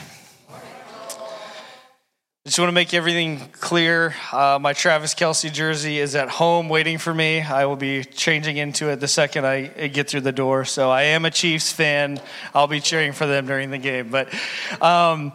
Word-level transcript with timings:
Just 2.51 2.59
want 2.59 2.71
to 2.71 2.73
make 2.73 2.95
everything 2.95 3.39
clear. 3.53 4.13
Uh, 4.33 4.59
my 4.61 4.73
Travis 4.73 5.15
Kelce 5.15 5.53
jersey 5.53 6.01
is 6.01 6.17
at 6.17 6.29
home 6.29 6.69
waiting 6.69 6.99
for 6.99 7.15
me. 7.15 7.41
I 7.43 7.65
will 7.67 7.77
be 7.77 8.03
changing 8.03 8.57
into 8.57 8.89
it 8.89 8.97
the 8.97 9.07
second 9.07 9.47
I 9.47 9.69
get 9.87 10.11
through 10.11 10.23
the 10.23 10.33
door. 10.33 10.65
So 10.65 10.91
I 10.91 11.03
am 11.03 11.25
a 11.25 11.31
Chiefs 11.31 11.71
fan. 11.71 12.21
I'll 12.53 12.67
be 12.67 12.81
cheering 12.81 13.13
for 13.13 13.25
them 13.25 13.47
during 13.47 13.71
the 13.71 13.79
game. 13.79 14.09
But, 14.09 14.35
um, 14.83 15.33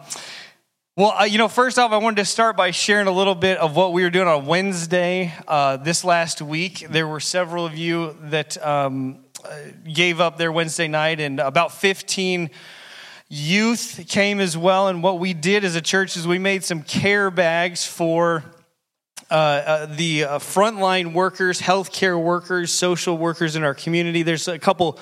well, 0.94 1.26
you 1.26 1.38
know, 1.38 1.48
first 1.48 1.78
off, 1.78 1.90
I 1.90 1.96
wanted 1.96 2.16
to 2.16 2.26
start 2.26 2.54
by 2.54 2.70
sharing 2.70 3.06
a 3.06 3.12
little 3.12 3.34
bit 3.34 3.56
of 3.56 3.74
what 3.74 3.94
we 3.94 4.02
were 4.02 4.10
doing 4.10 4.28
on 4.28 4.44
Wednesday 4.44 5.32
uh, 5.48 5.78
this 5.78 6.04
last 6.04 6.42
week. 6.42 6.86
There 6.90 7.08
were 7.08 7.20
several 7.20 7.64
of 7.64 7.78
you 7.78 8.14
that 8.24 8.62
um, 8.62 9.24
uh, 9.42 9.56
gave 9.90 10.20
up 10.20 10.36
their 10.36 10.52
Wednesday 10.52 10.86
night, 10.86 11.20
and 11.20 11.40
about 11.40 11.72
15 11.72 12.50
Youth 13.28 14.04
came 14.08 14.38
as 14.38 14.56
well, 14.56 14.86
and 14.86 15.02
what 15.02 15.18
we 15.18 15.34
did 15.34 15.64
as 15.64 15.74
a 15.74 15.80
church 15.80 16.16
is 16.16 16.28
we 16.28 16.38
made 16.38 16.62
some 16.62 16.84
care 16.84 17.28
bags 17.28 17.84
for 17.84 18.44
uh, 19.28 19.34
uh, 19.34 19.86
the 19.86 20.22
uh, 20.22 20.38
frontline 20.38 21.12
workers, 21.12 21.60
healthcare 21.60 22.22
workers, 22.22 22.72
social 22.72 23.18
workers 23.18 23.56
in 23.56 23.64
our 23.64 23.74
community. 23.74 24.22
There's 24.22 24.46
a 24.46 24.60
couple 24.60 25.00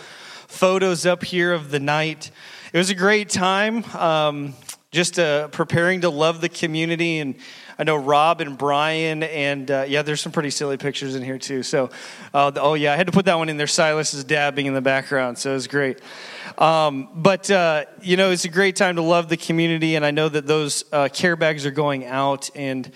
photos 0.49 1.05
up 1.05 1.23
here 1.23 1.53
of 1.53 1.71
the 1.71 1.81
night. 1.81 2.31
It 2.73 2.79
was 2.79 2.89
a 2.89 2.95
great 2.95 3.29
time, 3.29 3.85
um, 3.95 4.55
just 4.91 5.19
uh, 5.19 5.49
preparing 5.49 6.01
to 6.01 6.09
love 6.09 6.41
the 6.41 6.49
community 6.49 7.19
and 7.19 7.35
I 7.79 7.85
know 7.85 7.97
Rob 7.97 8.41
and 8.41 8.57
Brian, 8.57 9.23
and 9.23 9.71
uh, 9.71 9.85
yeah, 9.89 10.03
there's 10.03 10.21
some 10.21 10.33
pretty 10.33 10.51
silly 10.51 10.77
pictures 10.77 11.17
in 11.17 11.23
here 11.23 11.39
too. 11.39 11.63
So, 11.63 11.91
uh, 12.33 12.53
oh 12.57 12.75
yeah, 12.75 12.93
I 12.93 12.97
had 12.97 13.07
to 13.07 13.13
put 13.13 13.25
that 13.25 13.37
one 13.37 13.49
in 13.49 13.57
there. 13.57 13.67
Silas 13.67 14.15
is 14.15 14.23
dabbing 14.23 14.67
in 14.67 14.75
the 14.75 14.81
background, 14.81 15.39
so 15.39 15.51
it 15.51 15.55
was 15.55 15.67
great. 15.67 16.01
Um, 16.57 17.09
but 17.15 17.51
uh, 17.51 17.87
you 18.01 18.17
know, 18.17 18.31
it's 18.31 18.45
a 18.45 18.49
great 18.49 18.77
time 18.77 18.97
to 18.97 19.03
love 19.03 19.29
the 19.29 19.37
community, 19.37 19.97
and 19.97 20.05
I 20.05 20.13
know 20.13 20.29
that 20.29 20.47
those 20.47 20.85
uh, 20.93 21.09
care 21.13 21.37
bags 21.37 21.67
are 21.67 21.73
going 21.73 22.05
out 22.05 22.49
and 22.55 22.91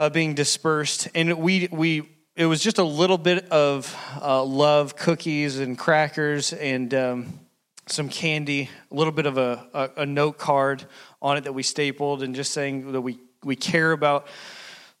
uh, 0.00 0.10
being 0.10 0.34
dispersed, 0.34 1.08
and 1.14 1.38
we 1.38 1.68
we 1.70 2.08
it 2.34 2.46
was 2.46 2.60
just 2.60 2.78
a 2.78 2.84
little 2.84 3.18
bit 3.18 3.48
of 3.50 3.94
uh, 4.20 4.42
love, 4.42 4.96
cookies 4.96 5.58
and 5.58 5.78
crackers, 5.78 6.52
and 6.52 6.92
um, 6.92 7.40
some 7.86 8.08
candy, 8.08 8.68
a 8.90 8.94
little 8.94 9.12
bit 9.12 9.26
of 9.26 9.38
a, 9.38 9.66
a, 9.74 9.90
a 10.02 10.06
note 10.06 10.38
card 10.38 10.86
on 11.20 11.36
it 11.36 11.44
that 11.44 11.52
we 11.52 11.62
stapled, 11.62 12.22
and 12.22 12.34
just 12.34 12.52
saying 12.52 12.90
that 12.92 13.00
we 13.00 13.20
we 13.44 13.56
care 13.56 13.92
about 13.92 14.26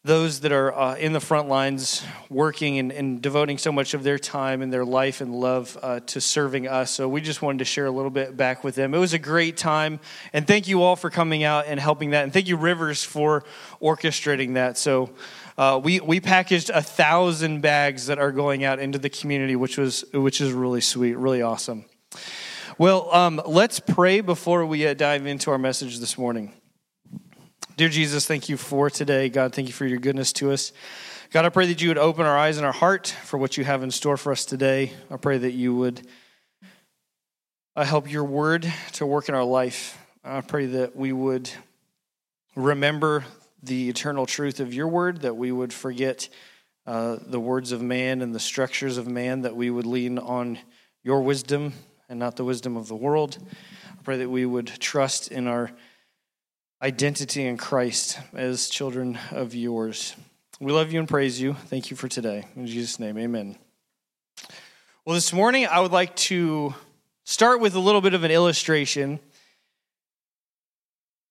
those 0.04 0.40
that 0.40 0.50
are 0.50 0.76
uh, 0.76 0.96
in 0.96 1.12
the 1.12 1.20
front 1.20 1.48
lines 1.48 2.04
working 2.28 2.80
and, 2.80 2.90
and, 2.90 3.22
devoting 3.22 3.56
so 3.56 3.70
much 3.70 3.94
of 3.94 4.02
their 4.02 4.18
time 4.18 4.60
and 4.60 4.72
their 4.72 4.84
life 4.84 5.20
and 5.20 5.32
love 5.32 5.78
uh, 5.80 6.00
to 6.00 6.20
serving 6.20 6.66
us. 6.66 6.90
So 6.90 7.08
we 7.08 7.20
just 7.20 7.40
wanted 7.40 7.58
to 7.58 7.64
share 7.64 7.86
a 7.86 7.90
little 7.90 8.10
bit 8.10 8.36
back 8.36 8.64
with 8.64 8.74
them. 8.74 8.94
It 8.94 8.98
was 8.98 9.12
a 9.12 9.18
great 9.18 9.56
time. 9.56 10.00
And 10.32 10.44
thank 10.44 10.66
you 10.66 10.82
all 10.82 10.96
for 10.96 11.08
coming 11.08 11.44
out 11.44 11.66
and 11.68 11.78
helping 11.78 12.10
that. 12.10 12.24
And 12.24 12.32
thank 12.32 12.48
you, 12.48 12.56
Rivers, 12.56 13.04
for 13.04 13.44
orchestrating 13.80 14.54
that. 14.54 14.76
So 14.76 15.10
uh, 15.56 15.80
we, 15.82 16.00
we 16.00 16.18
packaged 16.18 16.70
a 16.70 16.82
thousand 16.82 17.60
bags 17.60 18.06
that 18.06 18.18
are 18.18 18.32
going 18.32 18.64
out 18.64 18.80
into 18.80 18.98
the 18.98 19.10
community, 19.10 19.54
which, 19.54 19.78
was, 19.78 20.04
which 20.12 20.40
is 20.40 20.50
really 20.50 20.80
sweet, 20.80 21.16
really 21.16 21.42
awesome. 21.42 21.84
Well, 22.76 23.08
um, 23.14 23.40
let's 23.46 23.78
pray 23.78 24.20
before 24.20 24.66
we 24.66 24.84
uh, 24.84 24.94
dive 24.94 25.26
into 25.26 25.52
our 25.52 25.58
message 25.58 26.00
this 26.00 26.18
morning. 26.18 26.52
Dear 27.74 27.88
Jesus, 27.88 28.26
thank 28.26 28.50
you 28.50 28.58
for 28.58 28.90
today. 28.90 29.30
God, 29.30 29.54
thank 29.54 29.66
you 29.66 29.72
for 29.72 29.86
your 29.86 29.98
goodness 29.98 30.30
to 30.34 30.52
us. 30.52 30.72
God, 31.30 31.46
I 31.46 31.48
pray 31.48 31.64
that 31.68 31.80
you 31.80 31.88
would 31.88 31.96
open 31.96 32.26
our 32.26 32.36
eyes 32.36 32.58
and 32.58 32.66
our 32.66 32.72
heart 32.72 33.06
for 33.06 33.38
what 33.38 33.56
you 33.56 33.64
have 33.64 33.82
in 33.82 33.90
store 33.90 34.18
for 34.18 34.30
us 34.30 34.44
today. 34.44 34.92
I 35.10 35.16
pray 35.16 35.38
that 35.38 35.52
you 35.52 35.74
would 35.74 36.06
uh, 37.74 37.84
help 37.84 38.12
your 38.12 38.24
word 38.24 38.70
to 38.92 39.06
work 39.06 39.30
in 39.30 39.34
our 39.34 39.44
life. 39.44 39.98
I 40.22 40.42
pray 40.42 40.66
that 40.66 40.94
we 40.94 41.14
would 41.14 41.48
remember 42.54 43.24
the 43.62 43.88
eternal 43.88 44.26
truth 44.26 44.60
of 44.60 44.74
your 44.74 44.88
word, 44.88 45.22
that 45.22 45.38
we 45.38 45.50
would 45.50 45.72
forget 45.72 46.28
uh, 46.86 47.16
the 47.26 47.40
words 47.40 47.72
of 47.72 47.80
man 47.80 48.20
and 48.20 48.34
the 48.34 48.40
structures 48.40 48.98
of 48.98 49.08
man, 49.08 49.40
that 49.42 49.56
we 49.56 49.70
would 49.70 49.86
lean 49.86 50.18
on 50.18 50.58
your 51.02 51.22
wisdom 51.22 51.72
and 52.10 52.18
not 52.18 52.36
the 52.36 52.44
wisdom 52.44 52.76
of 52.76 52.88
the 52.88 52.96
world. 52.96 53.38
I 53.90 54.02
pray 54.02 54.18
that 54.18 54.28
we 54.28 54.44
would 54.44 54.66
trust 54.66 55.32
in 55.32 55.46
our 55.46 55.70
identity 56.82 57.46
in 57.46 57.56
Christ 57.56 58.18
as 58.34 58.68
children 58.68 59.16
of 59.30 59.54
yours. 59.54 60.16
We 60.58 60.72
love 60.72 60.92
you 60.92 60.98
and 60.98 61.08
praise 61.08 61.40
you. 61.40 61.54
Thank 61.54 61.92
you 61.92 61.96
for 61.96 62.08
today. 62.08 62.44
In 62.56 62.66
Jesus' 62.66 62.98
name, 62.98 63.16
amen. 63.18 63.56
Well, 65.04 65.14
this 65.14 65.32
morning 65.32 65.64
I 65.66 65.78
would 65.78 65.92
like 65.92 66.16
to 66.16 66.74
start 67.22 67.60
with 67.60 67.76
a 67.76 67.78
little 67.78 68.00
bit 68.00 68.14
of 68.14 68.24
an 68.24 68.32
illustration. 68.32 69.20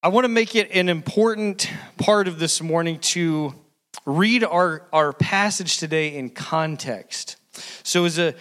I 0.01 0.07
want 0.07 0.23
to 0.23 0.29
make 0.29 0.55
it 0.55 0.71
an 0.71 0.87
important 0.87 1.69
part 1.97 2.29
of 2.29 2.39
this 2.39 2.61
morning 2.61 2.99
to 2.99 3.53
read 4.05 4.45
our, 4.45 4.87
our 4.93 5.11
passage 5.11 5.79
today 5.79 6.15
in 6.15 6.29
context. 6.29 7.35
So, 7.83 8.05
as 8.05 8.17
a, 8.17 8.35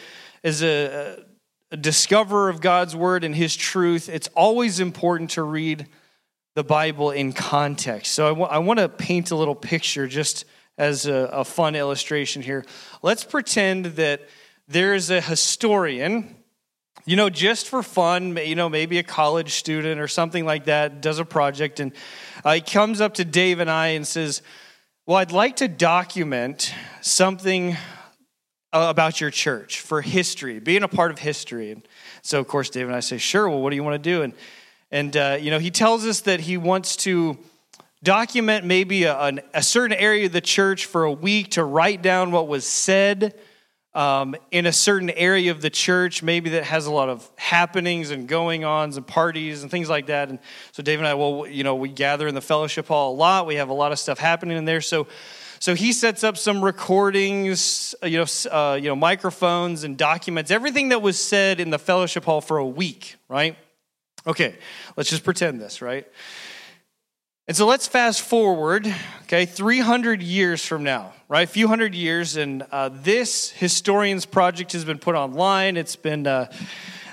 as 0.44 0.62
a, 0.62 1.24
a 1.72 1.76
discoverer 1.76 2.48
of 2.48 2.60
God's 2.60 2.94
word 2.94 3.24
and 3.24 3.34
his 3.34 3.56
truth, 3.56 4.08
it's 4.08 4.28
always 4.28 4.78
important 4.78 5.30
to 5.30 5.42
read 5.42 5.88
the 6.60 6.64
Bible 6.64 7.10
in 7.10 7.32
context. 7.32 8.12
So 8.12 8.26
I, 8.26 8.28
w- 8.28 8.46
I 8.46 8.58
want 8.58 8.80
to 8.80 8.88
paint 8.90 9.30
a 9.30 9.34
little 9.34 9.54
picture 9.54 10.06
just 10.06 10.44
as 10.76 11.06
a, 11.06 11.30
a 11.32 11.42
fun 11.42 11.74
illustration 11.74 12.42
here. 12.42 12.66
Let's 13.00 13.24
pretend 13.24 13.86
that 13.96 14.28
there's 14.68 15.08
a 15.08 15.22
historian 15.22 16.36
you 17.06 17.16
know, 17.16 17.30
just 17.30 17.66
for 17.68 17.82
fun, 17.82 18.36
you 18.36 18.54
know, 18.54 18.68
maybe 18.68 18.98
a 18.98 19.02
college 19.02 19.54
student 19.54 20.02
or 20.02 20.06
something 20.06 20.44
like 20.44 20.66
that 20.66 21.00
does 21.00 21.18
a 21.18 21.24
project, 21.24 21.80
and 21.80 21.92
uh, 22.44 22.52
he 22.52 22.60
comes 22.60 23.00
up 23.00 23.14
to 23.14 23.24
Dave 23.24 23.58
and 23.58 23.70
I 23.70 23.88
and 23.88 24.06
says, 24.06 24.42
Well, 25.06 25.16
I'd 25.16 25.32
like 25.32 25.56
to 25.56 25.66
document 25.66 26.74
something 27.00 27.72
uh, 28.74 28.86
about 28.90 29.18
your 29.18 29.30
church 29.30 29.80
for 29.80 30.02
history, 30.02 30.60
being 30.60 30.82
a 30.82 30.88
part 30.88 31.10
of 31.10 31.18
history. 31.18 31.72
And 31.72 31.88
so, 32.20 32.38
of 32.38 32.46
course, 32.46 32.68
Dave 32.68 32.86
and 32.86 32.94
I 32.94 33.00
say, 33.00 33.16
Sure, 33.16 33.48
well, 33.48 33.62
what 33.62 33.70
do 33.70 33.76
you 33.76 33.82
want 33.82 33.94
to 33.94 34.10
do? 34.10 34.22
And 34.22 34.34
and, 34.90 35.16
uh, 35.16 35.38
you 35.40 35.50
know, 35.50 35.58
he 35.58 35.70
tells 35.70 36.04
us 36.06 36.22
that 36.22 36.40
he 36.40 36.56
wants 36.56 36.96
to 36.96 37.38
document 38.02 38.64
maybe 38.64 39.04
a, 39.04 39.32
a, 39.52 39.62
certain 39.62 39.96
area 39.96 40.26
of 40.26 40.32
the 40.32 40.40
church 40.40 40.86
for 40.86 41.04
a 41.04 41.12
week 41.12 41.50
to 41.52 41.62
write 41.62 42.00
down 42.02 42.32
what 42.32 42.48
was 42.48 42.66
said 42.66 43.34
um, 43.94 44.36
in 44.50 44.66
a 44.66 44.72
certain 44.72 45.10
area 45.10 45.50
of 45.50 45.60
the 45.60 45.70
church, 45.70 46.22
maybe 46.22 46.50
that 46.50 46.64
has 46.64 46.86
a 46.86 46.92
lot 46.92 47.08
of 47.08 47.28
happenings 47.36 48.10
and 48.10 48.28
going 48.28 48.64
ons 48.64 48.96
and 48.96 49.06
parties 49.06 49.62
and 49.62 49.70
things 49.70 49.88
like 49.88 50.06
that. 50.06 50.28
And 50.28 50.38
so 50.72 50.82
Dave 50.82 50.98
and 50.98 51.08
I, 51.08 51.14
well, 51.14 51.46
you 51.46 51.64
know, 51.64 51.74
we 51.74 51.88
gather 51.88 52.28
in 52.28 52.34
the 52.34 52.40
fellowship 52.40 52.86
hall 52.86 53.12
a 53.12 53.16
lot. 53.16 53.46
We 53.46 53.56
have 53.56 53.68
a 53.68 53.74
lot 53.74 53.90
of 53.90 53.98
stuff 53.98 54.18
happening 54.18 54.56
in 54.56 54.64
there. 54.64 54.80
So, 54.80 55.08
so 55.58 55.74
he 55.74 55.92
sets 55.92 56.24
up 56.24 56.38
some 56.38 56.64
recordings, 56.64 57.94
you 58.02 58.18
know, 58.18 58.26
uh, 58.50 58.78
you 58.80 58.88
know, 58.88 58.96
microphones 58.96 59.84
and 59.84 59.98
documents 59.98 60.50
everything 60.50 60.90
that 60.90 61.02
was 61.02 61.22
said 61.22 61.60
in 61.60 61.70
the 61.70 61.78
fellowship 61.78 62.24
hall 62.24 62.40
for 62.40 62.58
a 62.58 62.66
week, 62.66 63.16
right? 63.28 63.56
Okay, 64.26 64.56
let's 64.96 65.08
just 65.08 65.24
pretend 65.24 65.60
this, 65.60 65.80
right? 65.80 66.06
And 67.48 67.56
so 67.56 67.66
let's 67.66 67.88
fast 67.88 68.20
forward, 68.20 68.86
okay, 69.22 69.46
300 69.46 70.22
years 70.22 70.64
from 70.64 70.84
now, 70.84 71.14
right? 71.28 71.48
A 71.48 71.50
few 71.50 71.68
hundred 71.68 71.94
years, 71.94 72.36
and 72.36 72.62
uh, 72.70 72.90
this 72.92 73.50
historian's 73.50 74.26
project 74.26 74.72
has 74.72 74.84
been 74.84 74.98
put 74.98 75.14
online. 75.14 75.76
It's 75.76 75.96
been 75.96 76.26
uh, 76.26 76.52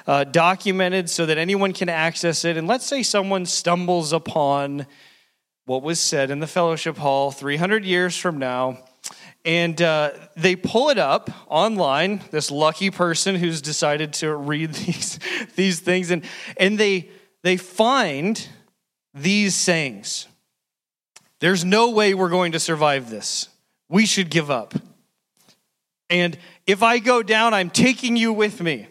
uh, 0.06 0.26
documented 0.26 1.10
so 1.10 1.26
that 1.26 1.38
anyone 1.38 1.72
can 1.74 1.90
access 1.90 2.44
it. 2.44 2.58
And 2.58 2.68
let's 2.68 2.86
say 2.86 3.04
someone 3.04 3.46
stumbles 3.46 4.12
upon 4.12 4.86
what 5.66 5.82
was 5.82 6.00
said 6.00 6.30
in 6.30 6.40
the 6.40 6.48
fellowship 6.48 6.98
hall 6.98 7.32
300 7.32 7.86
years 7.86 8.18
from 8.18 8.38
now 8.38 8.80
and 9.48 9.82
uh, 9.82 10.12
they 10.36 10.58
pull 10.58 10.90
it 10.90 10.98
up 10.98 11.30
online 11.48 12.22
this 12.32 12.52
lucky 12.52 12.92
person 12.92 13.34
who's 13.34 13.62
decided 13.62 14.12
to 14.12 14.36
read 14.36 14.74
these, 14.74 15.20
these 15.56 15.80
things 15.80 16.12
and, 16.12 16.24
and 16.58 16.78
they, 16.78 17.10
they 17.44 17.56
find 17.56 18.50
these 19.14 19.56
sayings. 19.56 20.28
There's 21.40 21.64
no 21.64 21.92
way 21.92 22.14
we're 22.14 22.30
going 22.30 22.52
to 22.52 22.60
survive 22.60 23.10
this. 23.10 23.48
We 23.90 24.06
should 24.06 24.30
give 24.30 24.52
up. 24.52 24.74
And 26.10 26.38
if 26.66 26.84
i 26.84 27.00
go 27.00 27.24
down 27.24 27.54
i'm 27.54 27.70
taking 27.70 28.18
you 28.18 28.34
with 28.34 28.62
me. 28.62 28.88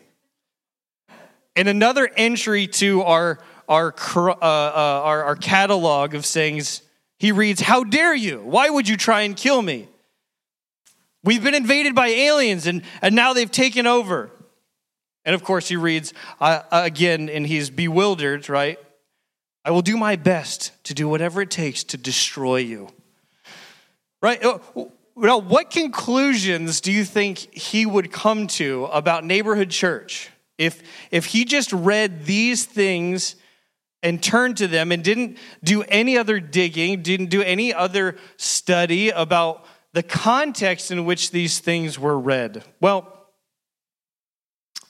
And 1.54 1.68
another 1.68 2.10
entry 2.16 2.66
to 2.66 3.02
our 3.02 3.38
our, 3.68 3.92
uh, 4.16 4.20
uh, 4.40 5.00
our, 5.04 5.24
our 5.24 5.36
catalog 5.36 6.14
of 6.14 6.24
sayings 6.24 6.82
he 7.18 7.32
reads 7.32 7.60
how 7.60 7.84
dare 7.84 8.14
you? 8.14 8.40
Why 8.40 8.70
would 8.70 8.88
you 8.88 8.96
try 8.96 9.22
and 9.22 9.36
kill 9.36 9.60
me 9.60 9.88
We've 11.26 11.42
been 11.42 11.56
invaded 11.56 11.96
by 11.96 12.06
aliens 12.06 12.68
and, 12.68 12.82
and 13.02 13.14
now 13.16 13.32
they've 13.32 13.50
taken 13.50 13.86
over. 13.86 14.30
And 15.24 15.34
of 15.34 15.42
course, 15.42 15.68
he 15.68 15.74
reads 15.74 16.14
uh, 16.40 16.62
again 16.70 17.28
and 17.28 17.44
he's 17.44 17.68
bewildered, 17.68 18.48
right? 18.48 18.78
I 19.64 19.72
will 19.72 19.82
do 19.82 19.96
my 19.96 20.14
best 20.14 20.70
to 20.84 20.94
do 20.94 21.08
whatever 21.08 21.42
it 21.42 21.50
takes 21.50 21.82
to 21.84 21.96
destroy 21.96 22.58
you. 22.58 22.90
Right? 24.22 24.42
Uh, 24.42 24.60
now, 25.16 25.38
what 25.38 25.70
conclusions 25.70 26.80
do 26.80 26.92
you 26.92 27.04
think 27.04 27.38
he 27.52 27.86
would 27.86 28.12
come 28.12 28.46
to 28.46 28.84
about 28.84 29.24
neighborhood 29.24 29.70
church 29.70 30.30
if, 30.58 30.80
if 31.10 31.26
he 31.26 31.44
just 31.44 31.72
read 31.72 32.24
these 32.24 32.64
things 32.64 33.34
and 34.00 34.22
turned 34.22 34.58
to 34.58 34.68
them 34.68 34.92
and 34.92 35.02
didn't 35.02 35.38
do 35.64 35.82
any 35.82 36.16
other 36.16 36.38
digging, 36.38 37.02
didn't 37.02 37.30
do 37.30 37.42
any 37.42 37.74
other 37.74 38.16
study 38.36 39.10
about 39.10 39.66
the 39.96 40.02
context 40.02 40.90
in 40.90 41.06
which 41.06 41.30
these 41.30 41.58
things 41.58 41.98
were 41.98 42.20
read? 42.20 42.62
Well, 42.82 43.10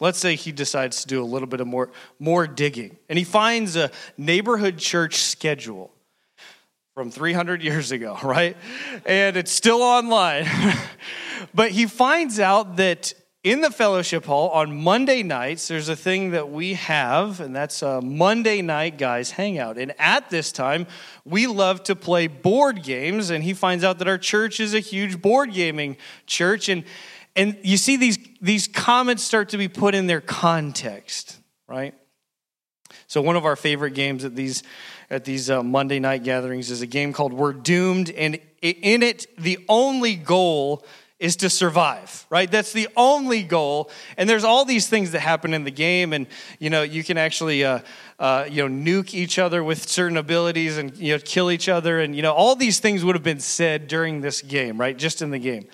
let's 0.00 0.19
say 0.19 0.35
he 0.35 0.50
decides 0.50 1.03
to 1.03 1.06
do 1.06 1.23
a 1.23 1.25
little 1.25 1.47
bit 1.47 1.61
of 1.61 1.69
more, 1.69 1.93
more 2.19 2.49
digging 2.49 2.97
and 3.08 3.17
he 3.17 3.25
finds 3.25 3.76
a 3.76 3.93
neighborhood 4.19 4.79
church 4.79 5.19
schedule 5.19 5.93
from 6.94 7.12
300 7.12 7.62
years 7.62 7.93
ago, 7.93 8.19
right? 8.25 8.56
And 9.05 9.37
it's 9.37 9.53
still 9.53 9.81
online. 9.81 10.49
but 11.55 11.70
he 11.70 11.87
finds 11.87 12.41
out 12.41 12.75
that 12.79 13.14
in 13.47 13.61
the 13.61 13.71
fellowship 13.71 14.25
hall 14.25 14.49
on 14.49 14.77
Monday 14.77 15.23
nights, 15.23 15.69
there's 15.69 15.89
a 15.89 15.95
thing 15.95 16.33
that 16.33 16.51
we 16.51 16.75
have, 16.75 17.41
and 17.41 17.55
that's 17.55 17.81
a 17.81 18.01
Monday 18.01 18.61
night 18.61 18.99
guys 18.99 19.31
hangout. 19.31 19.79
And 19.79 19.95
at 20.01 20.31
this 20.31 20.51
time, 20.51 20.89
we 21.25 21.47
love 21.47 21.85
to 21.85 21.95
play 21.95 22.27
board 22.27 22.83
games. 22.83 23.31
And 23.31 23.45
he 23.45 23.55
finds 23.55 23.85
out 23.85 24.01
that 24.01 24.09
our 24.09 24.19
church 24.19 24.59
is 24.59 24.75
a 24.75 24.81
huge 24.81 25.23
board 25.23 25.53
gaming 25.55 25.97
church. 26.27 26.69
And, 26.69 26.83
and 27.37 27.57
you 27.63 27.77
see 27.77 27.97
these, 27.97 28.19
these 28.41 28.67
comments 28.67 29.23
start 29.23 29.51
to 29.51 29.59
be 29.59 29.69
put 29.69 29.95
in 29.95 30.09
their 30.09 30.21
context, 30.21 31.39
right? 31.69 31.95
So, 33.07 33.23
one 33.23 33.37
of 33.37 33.45
our 33.45 33.55
favorite 33.55 33.95
games 33.95 34.25
at 34.25 34.35
these 34.35 34.65
at 35.09 35.25
these 35.25 35.49
uh, 35.51 35.63
Monday 35.63 36.01
night 36.01 36.25
gatherings 36.25 36.69
is 36.73 36.83
a 36.83 36.87
game 36.87 37.13
called 37.13 37.33
We're 37.33 37.53
Doomed, 37.53 38.11
and 38.11 38.41
in 38.61 39.05
it, 39.05 39.27
the 39.39 39.65
only 39.69 40.17
goal 40.17 40.85
is 41.19 41.37
to 41.37 41.49
survive, 41.49 42.27
right? 42.29 42.51
That's 42.51 42.73
the 42.73 42.89
only 42.97 43.43
goal. 43.43 43.91
And 44.17 44.29
there's 44.29 44.45
all 44.45 44.65
these 44.65 44.87
things 44.89 45.13
that 45.13 45.21
happen 45.21 45.55
in 45.55 45.65
the 45.65 45.71
game, 45.71 46.13
and 46.13 46.27
you 46.59 46.69
know 46.69 46.83
you 46.83 47.03
can 47.03 47.17
actually 47.17 47.65
uh, 47.65 47.81
uh, 48.19 48.47
you 48.51 48.69
know 48.69 48.75
nuke 48.93 49.15
each 49.15 49.39
other 49.39 49.65
with 49.65 49.89
certain 49.89 50.17
abilities, 50.17 50.77
and 50.77 50.97
you 50.97 51.15
know 51.15 51.19
kill 51.25 51.51
each 51.51 51.69
other, 51.69 52.01
and 52.01 52.15
you 52.15 52.23
know 52.23 52.33
all 52.33 52.55
these 52.55 52.81
things 52.81 53.05
would 53.05 53.15
have 53.15 53.23
been 53.23 53.41
said 53.41 53.89
during 53.89 54.21
this 54.21 54.43
game, 54.43 54.79
right? 54.79 54.97
Just 54.97 55.23
in 55.23 55.31
the 55.31 55.39
game. 55.39 55.69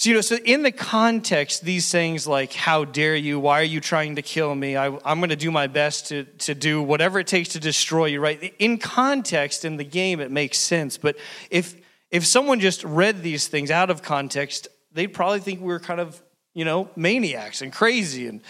So, 0.00 0.08
you 0.08 0.14
know, 0.14 0.22
so 0.22 0.36
in 0.36 0.62
the 0.62 0.72
context, 0.72 1.62
these 1.62 1.92
things 1.92 2.26
like, 2.26 2.54
how 2.54 2.86
dare 2.86 3.14
you? 3.14 3.38
Why 3.38 3.60
are 3.60 3.64
you 3.64 3.82
trying 3.82 4.16
to 4.16 4.22
kill 4.22 4.54
me? 4.54 4.74
I, 4.74 4.86
am 4.86 5.20
going 5.20 5.28
to 5.28 5.36
do 5.36 5.50
my 5.50 5.66
best 5.66 6.08
to, 6.08 6.24
to 6.24 6.54
do 6.54 6.82
whatever 6.82 7.18
it 7.18 7.26
takes 7.26 7.50
to 7.50 7.60
destroy 7.60 8.06
you, 8.06 8.18
right? 8.18 8.54
In 8.58 8.78
context, 8.78 9.66
in 9.66 9.76
the 9.76 9.84
game, 9.84 10.20
it 10.20 10.30
makes 10.30 10.56
sense. 10.56 10.96
But 10.96 11.18
if, 11.50 11.76
if 12.10 12.26
someone 12.26 12.60
just 12.60 12.84
read 12.84 13.22
these 13.22 13.48
things 13.48 13.70
out 13.70 13.90
of 13.90 14.02
context, 14.02 14.68
they'd 14.92 15.08
probably 15.08 15.40
think 15.40 15.60
we 15.60 15.66
were 15.66 15.80
kind 15.80 16.00
of, 16.00 16.20
you 16.54 16.64
know, 16.64 16.90
maniacs 16.96 17.62
and 17.62 17.72
crazy 17.72 18.26
and 18.26 18.40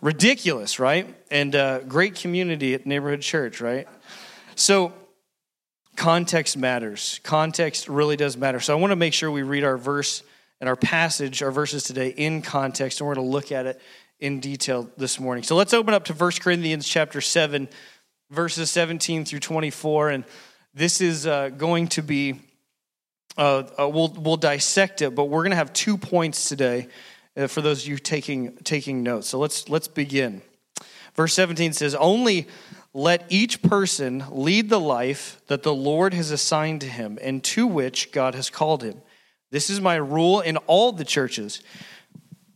ridiculous, 0.00 0.78
right? 0.78 1.14
And 1.30 1.54
uh, 1.54 1.80
great 1.80 2.14
community 2.16 2.74
at 2.74 2.86
Neighborhood 2.86 3.20
Church, 3.20 3.60
right? 3.60 3.88
So, 4.54 4.92
context 5.96 6.56
matters. 6.56 7.20
Context 7.22 7.88
really 7.88 8.16
does 8.16 8.36
matter. 8.36 8.60
So, 8.60 8.76
I 8.76 8.80
want 8.80 8.90
to 8.90 8.96
make 8.96 9.14
sure 9.14 9.30
we 9.30 9.42
read 9.42 9.64
our 9.64 9.76
verse 9.76 10.22
and 10.60 10.68
our 10.68 10.76
passage, 10.76 11.42
our 11.42 11.50
verses 11.50 11.84
today 11.84 12.08
in 12.08 12.42
context, 12.42 13.00
and 13.00 13.08
we're 13.08 13.14
going 13.14 13.26
to 13.26 13.32
look 13.32 13.52
at 13.52 13.66
it 13.66 13.80
in 14.18 14.40
detail 14.40 14.90
this 14.96 15.20
morning. 15.20 15.44
So 15.44 15.56
let's 15.56 15.74
open 15.74 15.92
up 15.92 16.04
to 16.06 16.14
1 16.14 16.32
Corinthians 16.40 16.88
chapter 16.88 17.20
7, 17.20 17.68
verses 18.30 18.70
17 18.70 19.24
through 19.24 19.40
24. 19.40 20.10
And 20.10 20.24
this 20.72 21.00
is 21.00 21.26
uh, 21.26 21.50
going 21.50 21.88
to 21.88 22.02
be, 22.02 22.40
uh, 23.36 23.64
uh, 23.78 23.88
we'll, 23.88 24.08
we'll 24.08 24.36
dissect 24.36 25.02
it, 25.02 25.14
but 25.14 25.24
we're 25.24 25.42
going 25.42 25.50
to 25.50 25.56
have 25.56 25.72
two 25.72 25.98
points 25.98 26.48
today 26.48 26.88
uh, 27.36 27.46
for 27.46 27.60
those 27.60 27.82
of 27.82 27.88
you 27.88 27.98
taking, 27.98 28.56
taking 28.58 29.02
notes. 29.02 29.28
So 29.28 29.38
let's, 29.38 29.68
let's 29.68 29.88
begin. 29.88 30.42
Verse 31.14 31.34
17 31.34 31.72
says, 31.72 31.94
Only 31.94 32.46
let 32.94 33.26
each 33.28 33.62
person 33.62 34.24
lead 34.30 34.70
the 34.70 34.80
life 34.80 35.40
that 35.48 35.62
the 35.62 35.74
Lord 35.74 36.14
has 36.14 36.30
assigned 36.30 36.80
to 36.80 36.86
him 36.86 37.18
and 37.20 37.44
to 37.44 37.66
which 37.66 38.10
God 38.12 38.34
has 38.34 38.48
called 38.48 38.82
him. 38.82 39.02
This 39.50 39.70
is 39.70 39.80
my 39.80 39.96
rule 39.96 40.40
in 40.40 40.56
all 40.66 40.92
the 40.92 41.04
churches. 41.04 41.62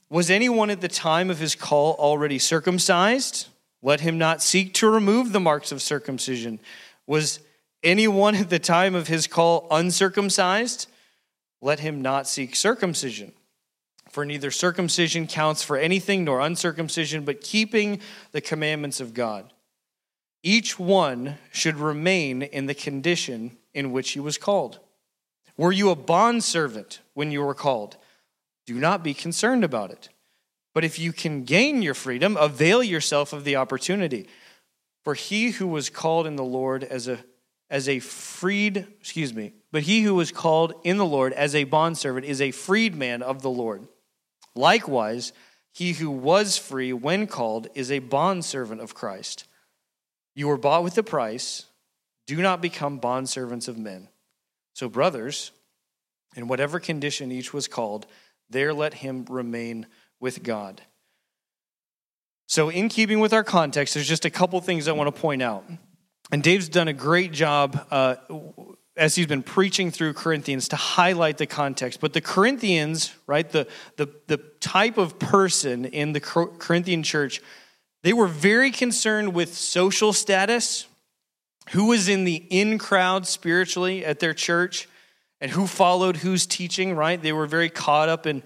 Was 0.08 0.30
anyone 0.30 0.70
at 0.70 0.80
the 0.80 0.88
time 0.88 1.30
of 1.30 1.38
his 1.38 1.54
call 1.54 1.94
already 1.94 2.38
circumcised? 2.38 3.48
Let 3.82 4.00
him 4.00 4.18
not 4.18 4.42
seek 4.42 4.74
to 4.74 4.90
remove 4.90 5.32
the 5.32 5.40
marks 5.40 5.72
of 5.72 5.80
circumcision. 5.80 6.58
Was 7.06 7.40
anyone 7.82 8.34
at 8.34 8.50
the 8.50 8.58
time 8.58 8.94
of 8.94 9.08
his 9.08 9.26
call 9.26 9.66
uncircumcised? 9.70 10.86
Let 11.60 11.80
him 11.80 12.00
not 12.02 12.26
seek 12.26 12.56
circumcision. 12.56 13.32
For 14.10 14.24
neither 14.24 14.50
circumcision 14.50 15.26
counts 15.26 15.62
for 15.62 15.76
anything 15.76 16.24
nor 16.24 16.40
uncircumcision, 16.40 17.24
but 17.24 17.40
keeping 17.40 18.00
the 18.32 18.40
commandments 18.40 19.00
of 19.00 19.14
God. 19.14 19.52
Each 20.42 20.78
one 20.78 21.38
should 21.52 21.76
remain 21.76 22.42
in 22.42 22.66
the 22.66 22.74
condition 22.74 23.56
in 23.72 23.92
which 23.92 24.12
he 24.12 24.20
was 24.20 24.38
called. 24.38 24.80
Were 25.56 25.72
you 25.72 25.90
a 25.90 25.96
bondservant 25.96 27.00
when 27.14 27.30
you 27.30 27.42
were 27.42 27.54
called? 27.54 27.98
Do 28.66 28.74
not 28.74 29.04
be 29.04 29.14
concerned 29.14 29.62
about 29.62 29.90
it. 29.90 30.08
But 30.72 30.84
if 30.84 30.98
you 30.98 31.12
can 31.12 31.44
gain 31.44 31.82
your 31.82 31.94
freedom, 31.94 32.36
avail 32.36 32.82
yourself 32.82 33.32
of 33.32 33.44
the 33.44 33.56
opportunity. 33.56 34.28
For 35.04 35.14
he 35.14 35.50
who 35.50 35.66
was 35.66 35.90
called 35.90 36.26
in 36.26 36.36
the 36.36 36.44
Lord 36.44 36.84
as 36.84 37.08
a 37.08 37.24
as 37.70 37.88
a 37.88 38.00
freed, 38.00 38.86
excuse 39.00 39.32
me, 39.32 39.52
but 39.70 39.82
he 39.82 40.02
who 40.02 40.14
was 40.14 40.32
called 40.32 40.74
in 40.82 40.96
the 40.96 41.06
Lord 41.06 41.32
as 41.32 41.54
a 41.54 41.64
bondservant 41.64 42.26
is 42.26 42.40
a 42.40 42.50
freedman 42.50 43.22
of 43.22 43.42
the 43.42 43.50
Lord. 43.50 43.86
Likewise, 44.56 45.32
he 45.72 45.92
who 45.92 46.10
was 46.10 46.58
free 46.58 46.92
when 46.92 47.26
called 47.28 47.68
is 47.74 47.92
a 47.92 48.00
bondservant 48.00 48.80
of 48.80 48.94
Christ. 48.94 49.46
You 50.34 50.48
were 50.48 50.56
bought 50.56 50.82
with 50.82 50.98
a 50.98 51.02
price. 51.02 51.66
Do 52.26 52.42
not 52.42 52.60
become 52.60 53.00
bondservants 53.00 53.68
of 53.68 53.78
men. 53.78 54.08
So, 54.74 54.88
brothers, 54.88 55.52
in 56.36 56.48
whatever 56.48 56.80
condition 56.80 57.30
each 57.30 57.52
was 57.52 57.68
called, 57.68 58.06
there 58.48 58.74
let 58.74 58.94
him 58.94 59.24
remain 59.28 59.86
with 60.18 60.42
God. 60.42 60.82
So, 62.46 62.68
in 62.68 62.88
keeping 62.88 63.20
with 63.20 63.32
our 63.32 63.44
context, 63.44 63.94
there's 63.94 64.08
just 64.08 64.24
a 64.24 64.30
couple 64.30 64.60
things 64.60 64.88
I 64.88 64.92
want 64.92 65.14
to 65.14 65.20
point 65.20 65.42
out. 65.42 65.64
And 66.32 66.42
Dave's 66.42 66.68
done 66.68 66.88
a 66.88 66.92
great 66.92 67.32
job 67.32 67.86
uh, 67.90 68.16
as 68.96 69.14
he's 69.14 69.26
been 69.26 69.42
preaching 69.42 69.90
through 69.90 70.12
Corinthians 70.12 70.68
to 70.68 70.76
highlight 70.76 71.38
the 71.38 71.46
context. 71.46 72.00
But 72.00 72.12
the 72.12 72.20
Corinthians, 72.20 73.12
right, 73.26 73.48
the, 73.48 73.66
the, 73.96 74.08
the 74.26 74.38
type 74.60 74.98
of 74.98 75.18
person 75.18 75.84
in 75.84 76.12
the 76.12 76.20
Corinthian 76.20 77.02
church, 77.02 77.40
they 78.02 78.12
were 78.12 78.26
very 78.26 78.70
concerned 78.70 79.34
with 79.34 79.54
social 79.54 80.12
status, 80.12 80.86
who 81.70 81.86
was 81.86 82.08
in 82.08 82.24
the 82.24 82.36
in 82.50 82.78
crowd 82.78 83.26
spiritually 83.26 84.04
at 84.04 84.18
their 84.18 84.34
church 84.34 84.88
and 85.40 85.50
who 85.50 85.66
followed 85.66 86.18
whose 86.18 86.46
teaching, 86.46 86.94
right? 86.94 87.20
They 87.20 87.32
were 87.32 87.46
very 87.46 87.70
caught 87.70 88.08
up 88.08 88.26
in 88.26 88.42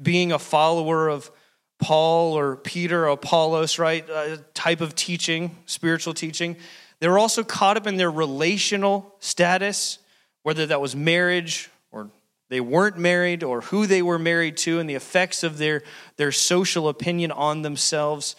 being 0.00 0.32
a 0.32 0.38
follower 0.38 1.08
of 1.08 1.30
Paul 1.78 2.36
or 2.38 2.56
Peter 2.56 3.04
or 3.04 3.08
Apollos, 3.08 3.78
right? 3.78 4.08
A 4.08 4.38
type 4.54 4.80
of 4.80 4.94
teaching, 4.94 5.56
spiritual 5.66 6.14
teaching. 6.14 6.56
They 7.00 7.08
were 7.08 7.18
also 7.18 7.44
caught 7.44 7.76
up 7.76 7.86
in 7.86 7.96
their 7.96 8.10
relational 8.10 9.14
status, 9.20 9.98
whether 10.42 10.66
that 10.66 10.80
was 10.80 10.96
marriage 10.96 11.70
or 11.90 12.10
they 12.48 12.60
weren't 12.60 12.98
married 12.98 13.42
or 13.42 13.60
who 13.60 13.86
they 13.86 14.02
were 14.02 14.18
married 14.18 14.56
to 14.58 14.80
and 14.80 14.88
the 14.88 14.94
effects 14.94 15.42
of 15.42 15.58
their, 15.58 15.82
their 16.16 16.32
social 16.32 16.88
opinion 16.88 17.30
on 17.30 17.62
themselves. 17.62 18.36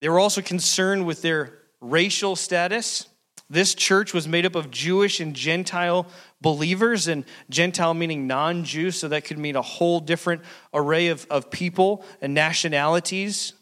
They 0.00 0.08
were 0.08 0.18
also 0.18 0.42
concerned 0.42 1.06
with 1.06 1.22
their 1.22 1.58
racial 1.80 2.34
status 2.34 3.06
this 3.50 3.74
church 3.74 4.14
was 4.14 4.26
made 4.26 4.46
up 4.46 4.54
of 4.54 4.70
Jewish 4.70 5.20
and 5.20 5.34
Gentile 5.34 6.06
believers, 6.40 7.08
and 7.08 7.24
Gentile 7.50 7.94
meaning 7.94 8.26
non 8.26 8.64
Jew, 8.64 8.90
so 8.90 9.08
that 9.08 9.24
could 9.24 9.38
mean 9.38 9.56
a 9.56 9.62
whole 9.62 10.00
different 10.00 10.42
array 10.72 11.08
of, 11.08 11.26
of 11.30 11.50
people 11.50 12.04
and 12.20 12.34
nationalities. 12.34 13.52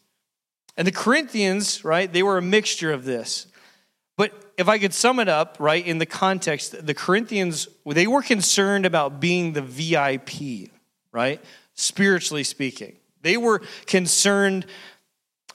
And 0.76 0.86
the 0.86 0.92
Corinthians, 0.92 1.84
right, 1.84 2.10
they 2.10 2.22
were 2.22 2.38
a 2.38 2.42
mixture 2.42 2.92
of 2.92 3.04
this. 3.04 3.46
But 4.16 4.32
if 4.58 4.68
I 4.68 4.78
could 4.78 4.92
sum 4.92 5.18
it 5.18 5.28
up, 5.28 5.56
right, 5.58 5.84
in 5.84 5.98
the 5.98 6.06
context, 6.06 6.86
the 6.86 6.94
Corinthians, 6.94 7.68
they 7.86 8.06
were 8.06 8.22
concerned 8.22 8.86
about 8.86 9.20
being 9.20 9.52
the 9.52 9.62
VIP, 9.62 10.70
right, 11.12 11.40
spiritually 11.74 12.44
speaking. 12.44 12.96
They 13.22 13.36
were 13.36 13.62
concerned 13.86 14.66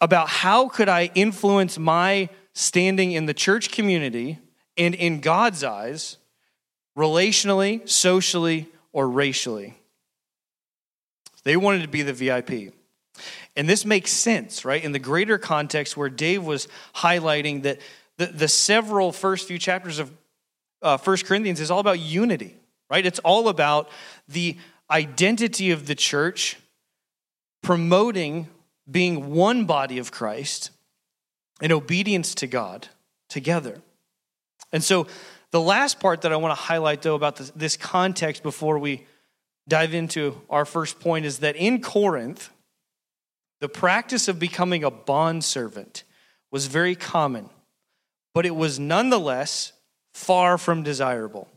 about 0.02 0.30
how 0.30 0.70
could 0.70 0.90
I 0.90 1.12
influence 1.16 1.78
my 1.78 2.30
standing 2.54 3.12
in 3.12 3.26
the 3.26 3.34
church 3.34 3.72
community 3.72 4.40
and 4.78 4.96
in 4.96 5.22
God's 5.22 5.64
eyes, 5.64 6.18
relationally, 6.98 7.88
socially, 7.88 8.68
or 8.92 9.08
racially. 9.08 9.76
They 11.44 11.58
wanted 11.58 11.84
to 11.84 11.88
be 11.88 12.02
the 12.02 12.14
VIP. 12.14 12.74
And 13.56 13.68
this 13.68 13.86
makes 13.86 14.12
sense, 14.12 14.66
right? 14.66 14.84
In 14.84 14.92
the 14.92 15.00
greater 15.00 15.38
context 15.38 15.98
where 15.98 16.10
Dave 16.10 16.44
was 16.44 16.68
highlighting 16.96 17.64
that 17.64 17.80
the, 18.18 18.28
the 18.28 18.48
several 18.48 19.12
first 19.12 19.48
few 19.48 19.58
chapters 19.58 20.00
of 20.00 20.12
uh, 20.82 20.98
1 20.98 21.18
Corinthians 21.26 21.60
is 21.60 21.72
all 21.72 21.80
about 21.80 22.00
unity, 22.00 22.56
right? 22.90 23.06
It's 23.06 23.20
all 23.20 23.50
about 23.50 23.90
the 24.28 24.58
identity 24.90 25.72
of 25.72 25.88
the 25.88 25.96
church 25.96 26.58
promoting 27.62 28.48
being 28.90 29.34
one 29.34 29.66
body 29.66 29.98
of 29.98 30.12
Christ 30.12 30.72
and 31.62 31.72
obedience 31.72 32.36
to 32.36 32.48
God 32.48 32.88
together. 33.30 33.82
And 34.72 34.84
so, 34.84 35.08
the 35.52 35.62
last 35.62 36.00
part 36.00 36.22
that 36.22 36.34
I 36.34 36.36
want 36.36 36.52
to 36.52 36.62
highlight, 36.62 37.02
though, 37.02 37.16
about 37.16 37.38
this, 37.38 37.52
this 37.52 37.78
context 37.78 38.44
before 38.44 38.78
we 38.80 39.06
dive 39.68 39.94
into 39.94 40.42
our 40.50 40.66
first 40.66 41.00
point 41.00 41.26
is 41.26 41.40
that 41.40 41.56
in 41.56 41.82
Corinth, 41.82 42.50
the 43.62 43.70
practice 43.70 44.28
of 44.28 44.40
becoming 44.40 44.84
a 44.84 44.92
bondservant 44.92 46.04
was 46.52 46.68
very 46.68 46.96
common, 46.96 47.50
but 48.34 48.46
it 48.46 48.56
was 48.56 48.80
nonetheless 48.80 49.74
far 50.14 50.58
from 50.58 50.84
desirable. 50.84 51.48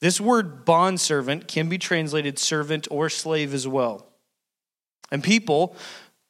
This 0.00 0.20
word 0.20 0.64
bondservant 0.64 1.48
can 1.48 1.68
be 1.68 1.78
translated 1.78 2.38
servant 2.38 2.86
or 2.90 3.08
slave 3.08 3.54
as 3.54 3.66
well. 3.66 4.06
And 5.10 5.22
people 5.22 5.76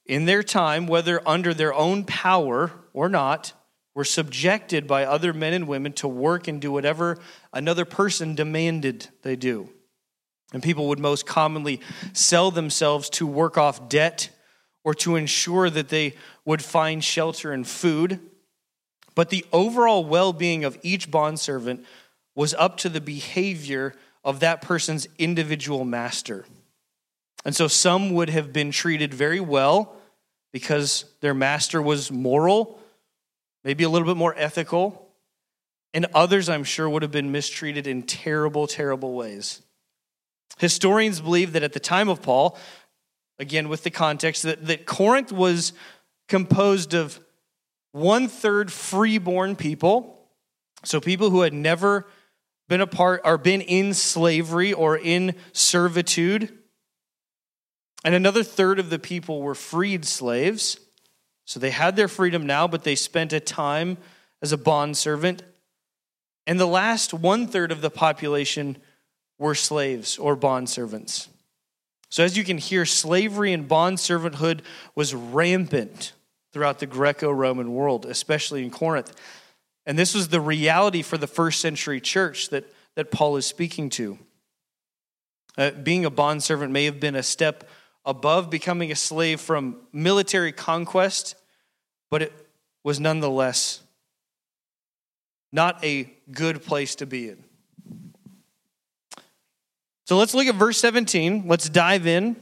in 0.06 0.26
their 0.26 0.42
time, 0.42 0.86
whether 0.86 1.26
under 1.26 1.54
their 1.54 1.72
own 1.74 2.04
power 2.04 2.72
or 2.92 3.08
not, 3.08 3.52
were 3.94 4.04
subjected 4.04 4.86
by 4.86 5.04
other 5.04 5.32
men 5.32 5.52
and 5.52 5.68
women 5.68 5.92
to 5.92 6.08
work 6.08 6.48
and 6.48 6.60
do 6.60 6.72
whatever 6.72 7.16
another 7.52 7.84
person 7.84 8.34
demanded 8.34 9.08
they 9.22 9.36
do. 9.36 9.70
And 10.52 10.62
people 10.62 10.88
would 10.88 10.98
most 10.98 11.26
commonly 11.26 11.80
sell 12.12 12.50
themselves 12.50 13.08
to 13.10 13.26
work 13.26 13.56
off 13.56 13.88
debt 13.88 14.30
or 14.84 14.94
to 14.94 15.16
ensure 15.16 15.70
that 15.70 15.88
they 15.88 16.14
would 16.44 16.62
find 16.62 17.02
shelter 17.02 17.52
and 17.52 17.66
food. 17.66 18.20
But 19.14 19.30
the 19.30 19.44
overall 19.52 20.04
well 20.04 20.32
being 20.32 20.64
of 20.64 20.78
each 20.82 21.10
bondservant 21.10 21.84
was 22.34 22.54
up 22.54 22.76
to 22.78 22.88
the 22.88 23.00
behavior 23.00 23.94
of 24.24 24.40
that 24.40 24.62
person's 24.62 25.06
individual 25.18 25.84
master. 25.84 26.44
And 27.44 27.54
so 27.54 27.68
some 27.68 28.10
would 28.14 28.30
have 28.30 28.52
been 28.52 28.70
treated 28.70 29.12
very 29.14 29.40
well 29.40 29.96
because 30.52 31.04
their 31.20 31.34
master 31.34 31.80
was 31.80 32.10
moral 32.10 32.80
maybe 33.64 33.82
a 33.82 33.88
little 33.88 34.06
bit 34.06 34.16
more 34.16 34.34
ethical, 34.36 35.08
and 35.94 36.06
others, 36.14 36.48
I'm 36.48 36.64
sure, 36.64 36.88
would 36.88 37.02
have 37.02 37.10
been 37.10 37.32
mistreated 37.32 37.86
in 37.86 38.02
terrible, 38.02 38.66
terrible 38.66 39.14
ways. 39.14 39.62
Historians 40.58 41.20
believe 41.20 41.52
that 41.54 41.62
at 41.62 41.72
the 41.72 41.80
time 41.80 42.08
of 42.08 42.22
Paul, 42.22 42.58
again 43.38 43.68
with 43.68 43.82
the 43.82 43.90
context, 43.90 44.42
that, 44.42 44.66
that 44.66 44.86
Corinth 44.86 45.32
was 45.32 45.72
composed 46.28 46.94
of 46.94 47.18
one 47.94 48.26
third 48.26 48.72
freeborn 48.72 49.54
people, 49.54 50.28
so 50.82 51.00
people 51.00 51.30
who 51.30 51.42
had 51.42 51.52
never 51.52 52.08
been 52.68 52.80
a 52.80 52.88
part 52.88 53.20
or 53.24 53.38
been 53.38 53.60
in 53.60 53.94
slavery 53.94 54.72
or 54.72 54.98
in 54.98 55.36
servitude. 55.52 56.52
And 58.04 58.12
another 58.12 58.42
third 58.42 58.80
of 58.80 58.90
the 58.90 58.98
people 58.98 59.42
were 59.42 59.54
freed 59.54 60.04
slaves. 60.04 60.80
So 61.44 61.60
they 61.60 61.70
had 61.70 61.94
their 61.94 62.08
freedom 62.08 62.46
now, 62.46 62.66
but 62.66 62.82
they 62.82 62.96
spent 62.96 63.32
a 63.32 63.38
time 63.38 63.98
as 64.42 64.50
a 64.50 64.58
bondservant. 64.58 65.44
And 66.48 66.58
the 66.58 66.66
last 66.66 67.14
one 67.14 67.46
third 67.46 67.70
of 67.70 67.80
the 67.80 67.90
population 67.90 68.76
were 69.38 69.54
slaves 69.54 70.18
or 70.18 70.36
bondservants. 70.36 71.28
So, 72.08 72.24
as 72.24 72.36
you 72.36 72.42
can 72.42 72.58
hear, 72.58 72.86
slavery 72.86 73.52
and 73.52 73.68
bondservanthood 73.68 74.62
was 74.96 75.14
rampant 75.14 76.12
throughout 76.54 76.78
the 76.78 76.86
Greco 76.86 77.32
Roman 77.32 77.74
world, 77.74 78.06
especially 78.06 78.62
in 78.62 78.70
Corinth. 78.70 79.12
And 79.86 79.98
this 79.98 80.14
was 80.14 80.28
the 80.28 80.40
reality 80.40 81.02
for 81.02 81.18
the 81.18 81.26
first 81.26 81.60
century 81.60 82.00
church 82.00 82.50
that, 82.50 82.64
that 82.94 83.10
Paul 83.10 83.36
is 83.36 83.44
speaking 83.44 83.90
to. 83.90 84.18
Uh, 85.58 85.72
being 85.72 86.04
a 86.04 86.10
bondservant 86.10 86.70
may 86.70 86.84
have 86.84 87.00
been 87.00 87.16
a 87.16 87.24
step 87.24 87.68
above 88.06 88.50
becoming 88.50 88.92
a 88.92 88.94
slave 88.94 89.40
from 89.40 89.78
military 89.92 90.52
conquest, 90.52 91.34
but 92.08 92.22
it 92.22 92.32
was 92.84 93.00
nonetheless 93.00 93.82
not 95.52 95.84
a 95.84 96.08
good 96.30 96.62
place 96.62 96.94
to 96.96 97.06
be 97.06 97.30
in. 97.30 97.42
So 100.06 100.16
let's 100.16 100.34
look 100.34 100.46
at 100.46 100.54
verse 100.54 100.78
17. 100.78 101.48
Let's 101.48 101.68
dive 101.68 102.06
in. 102.06 102.36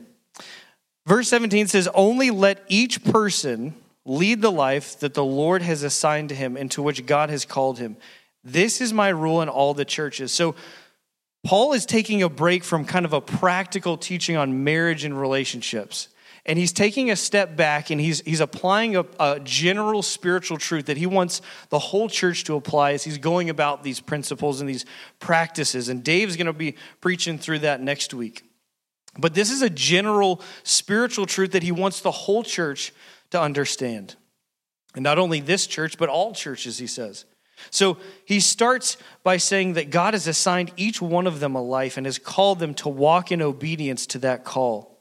Verse 1.07 1.28
17 1.28 1.69
says, 1.69 1.88
Only 1.95 2.31
let 2.31 2.62
each 2.69 3.02
person 3.04 3.75
lead 4.04 4.42
the 4.42 4.50
life 4.50 4.99
that 5.00 5.14
the 5.14 5.25
Lord 5.25 5.62
has 5.62 5.82
assigned 5.82 6.30
to 6.30 6.35
him 6.35 6.56
and 6.56 6.71
to 6.73 6.82
which 6.82 7.06
God 7.06 7.30
has 7.30 7.44
called 7.44 7.78
him. 7.78 7.97
This 8.44 8.80
is 8.80 8.92
my 8.92 9.09
rule 9.09 9.42
in 9.42 9.49
all 9.49 9.75
the 9.75 9.85
churches. 9.85 10.32
So 10.32 10.54
Paul 11.44 11.73
is 11.73 11.87
taking 11.87 12.23
a 12.23 12.28
break 12.28 12.64
from 12.64 12.85
kind 12.85 13.04
of 13.04 13.12
a 13.12 13.21
practical 13.21 13.97
teaching 13.97 14.37
on 14.37 14.64
marriage 14.64 15.04
and 15.04 15.18
relationships. 15.18 16.09
And 16.44 16.59
he's 16.59 16.73
taking 16.73 17.11
a 17.11 17.16
step 17.16 17.54
back 17.54 17.90
and 17.90 18.00
he's, 18.00 18.21
he's 18.23 18.40
applying 18.40 18.97
a, 18.97 19.04
a, 19.21 19.38
general 19.40 20.02
spiritual 20.02 20.56
truth 20.56 20.87
that 20.87 20.97
he 20.97 21.06
wants 21.06 21.40
the 21.68 21.78
whole 21.78 22.09
church 22.09 22.42
to 22.44 22.56
apply 22.56 22.92
as 22.92 23.04
he's 23.04 23.18
going 23.18 23.49
about 23.49 23.85
these 23.85 24.00
principles 24.00 24.61
and 24.61 24.68
these 24.68 24.85
practices. 25.21 25.88
And 25.88 26.02
Dave's 26.02 26.37
going 26.37 26.49
to 26.49 26.52
be 26.52 26.75
preaching 27.00 27.38
through 27.38 27.61
that 27.61 27.80
next 27.80 28.12
week. 28.12 28.42
But 29.16 29.35
this 29.35 29.52
is 29.52 29.62
a 29.62 29.71
general 29.71 30.40
spiritual 30.64 31.26
truth 31.26 31.52
that 31.52 31.62
he 31.62 31.71
wants 31.71 32.00
the 32.00 32.11
whole 32.11 32.42
church 32.42 32.92
to 33.32 33.40
understand. 33.40 34.16
And 34.94 35.02
not 35.02 35.18
only 35.18 35.40
this 35.40 35.66
church, 35.66 35.98
but 35.98 36.08
all 36.08 36.32
churches, 36.32 36.78
he 36.78 36.86
says. 36.86 37.24
So 37.70 37.98
he 38.24 38.40
starts 38.40 38.96
by 39.22 39.36
saying 39.36 39.74
that 39.74 39.90
God 39.90 40.14
has 40.14 40.26
assigned 40.26 40.72
each 40.76 41.00
one 41.00 41.26
of 41.26 41.40
them 41.40 41.54
a 41.54 41.62
life 41.62 41.96
and 41.96 42.06
has 42.06 42.18
called 42.18 42.58
them 42.58 42.74
to 42.74 42.88
walk 42.88 43.30
in 43.30 43.42
obedience 43.42 44.06
to 44.08 44.18
that 44.20 44.44
call. 44.44 44.98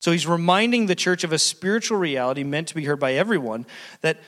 So 0.00 0.12
he's 0.12 0.26
reminding 0.26 0.86
the 0.86 0.94
church 0.94 1.24
of 1.24 1.32
a 1.32 1.38
spiritual 1.38 1.98
reality 1.98 2.44
meant 2.44 2.68
to 2.68 2.74
be 2.74 2.84
heard 2.84 3.00
by 3.00 3.14
everyone 3.14 3.66
that, 4.02 4.18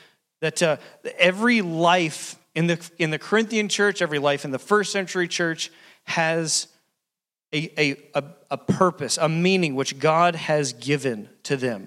that 0.40 0.62
uh, 0.62 0.76
every 1.18 1.62
life 1.62 2.36
in 2.54 2.66
the, 2.66 2.90
in 2.98 3.10
the 3.10 3.18
Corinthian 3.18 3.68
church, 3.68 4.02
every 4.02 4.18
life 4.18 4.44
in 4.44 4.50
the 4.50 4.58
first 4.58 4.90
century 4.90 5.28
church 5.28 5.70
has 6.04 6.68
a, 7.52 7.70
a, 7.80 7.96
a, 8.14 8.24
a 8.50 8.56
purpose, 8.56 9.18
a 9.18 9.28
meaning 9.28 9.74
which 9.74 9.98
God 9.98 10.34
has 10.34 10.72
given 10.72 11.28
to 11.44 11.56
them, 11.56 11.86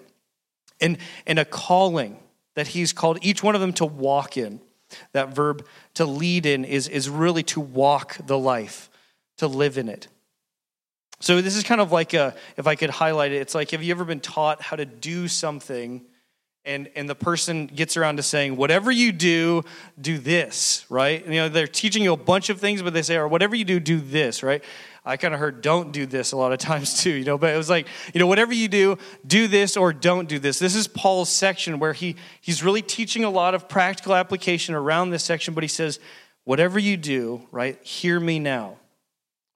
and, 0.81 0.97
and 1.25 1.39
a 1.39 1.45
calling 1.45 2.17
that 2.55 2.67
he's 2.67 2.91
called 2.91 3.19
each 3.21 3.43
one 3.43 3.55
of 3.55 3.61
them 3.61 3.73
to 3.73 3.85
walk 3.85 4.37
in. 4.37 4.59
That 5.13 5.29
verb 5.29 5.65
to 5.93 6.05
lead 6.05 6.45
in 6.45 6.65
is, 6.65 6.87
is 6.89 7.09
really 7.09 7.43
to 7.43 7.61
walk 7.61 8.17
the 8.25 8.37
life, 8.37 8.89
to 9.37 9.47
live 9.47 9.77
in 9.77 9.87
it. 9.87 10.07
So 11.21 11.41
this 11.41 11.55
is 11.55 11.63
kind 11.63 11.79
of 11.79 11.91
like 11.91 12.13
a, 12.13 12.35
if 12.57 12.67
I 12.67 12.75
could 12.75 12.89
highlight 12.89 13.31
it, 13.31 13.37
it's 13.37 13.55
like 13.55 13.71
have 13.71 13.83
you 13.83 13.91
ever 13.91 14.03
been 14.03 14.19
taught 14.19 14.61
how 14.61 14.75
to 14.75 14.85
do 14.85 15.27
something 15.27 16.05
and 16.65 16.89
and 16.95 17.09
the 17.09 17.15
person 17.15 17.67
gets 17.67 17.97
around 17.97 18.17
to 18.17 18.23
saying 18.23 18.55
whatever 18.55 18.91
you 18.91 19.11
do 19.11 19.63
do 19.99 20.17
this 20.17 20.85
right 20.89 21.25
you 21.25 21.33
know 21.33 21.49
they're 21.49 21.67
teaching 21.67 22.03
you 22.03 22.13
a 22.13 22.17
bunch 22.17 22.49
of 22.49 22.59
things 22.59 22.81
but 22.81 22.93
they 22.93 23.01
say 23.01 23.15
or 23.15 23.27
whatever 23.27 23.55
you 23.55 23.65
do 23.65 23.79
do 23.79 23.99
this 23.99 24.43
right 24.43 24.63
i 25.05 25.17
kind 25.17 25.33
of 25.33 25.39
heard 25.39 25.61
don't 25.61 25.91
do 25.91 26.05
this 26.05 26.31
a 26.31 26.37
lot 26.37 26.51
of 26.51 26.59
times 26.69 27.01
too 27.01 27.11
you 27.11 27.25
know 27.25 27.37
but 27.37 27.53
it 27.53 27.57
was 27.57 27.69
like 27.69 27.87
you 28.13 28.19
know 28.19 28.27
whatever 28.27 28.53
you 28.53 28.67
do 28.67 28.97
do 29.25 29.47
this 29.47 29.77
or 29.77 29.93
don't 29.93 30.27
do 30.27 30.39
this 30.39 30.59
this 30.59 30.75
is 30.75 30.87
paul's 30.87 31.29
section 31.29 31.79
where 31.79 31.93
he 31.93 32.15
he's 32.39 32.63
really 32.63 32.81
teaching 32.81 33.23
a 33.23 33.29
lot 33.29 33.53
of 33.53 33.67
practical 33.67 34.15
application 34.15 34.75
around 34.75 35.09
this 35.09 35.23
section 35.23 35.53
but 35.53 35.63
he 35.63 35.67
says 35.67 35.99
whatever 36.43 36.79
you 36.79 36.97
do 36.97 37.47
right 37.51 37.81
hear 37.83 38.19
me 38.19 38.39
now 38.39 38.77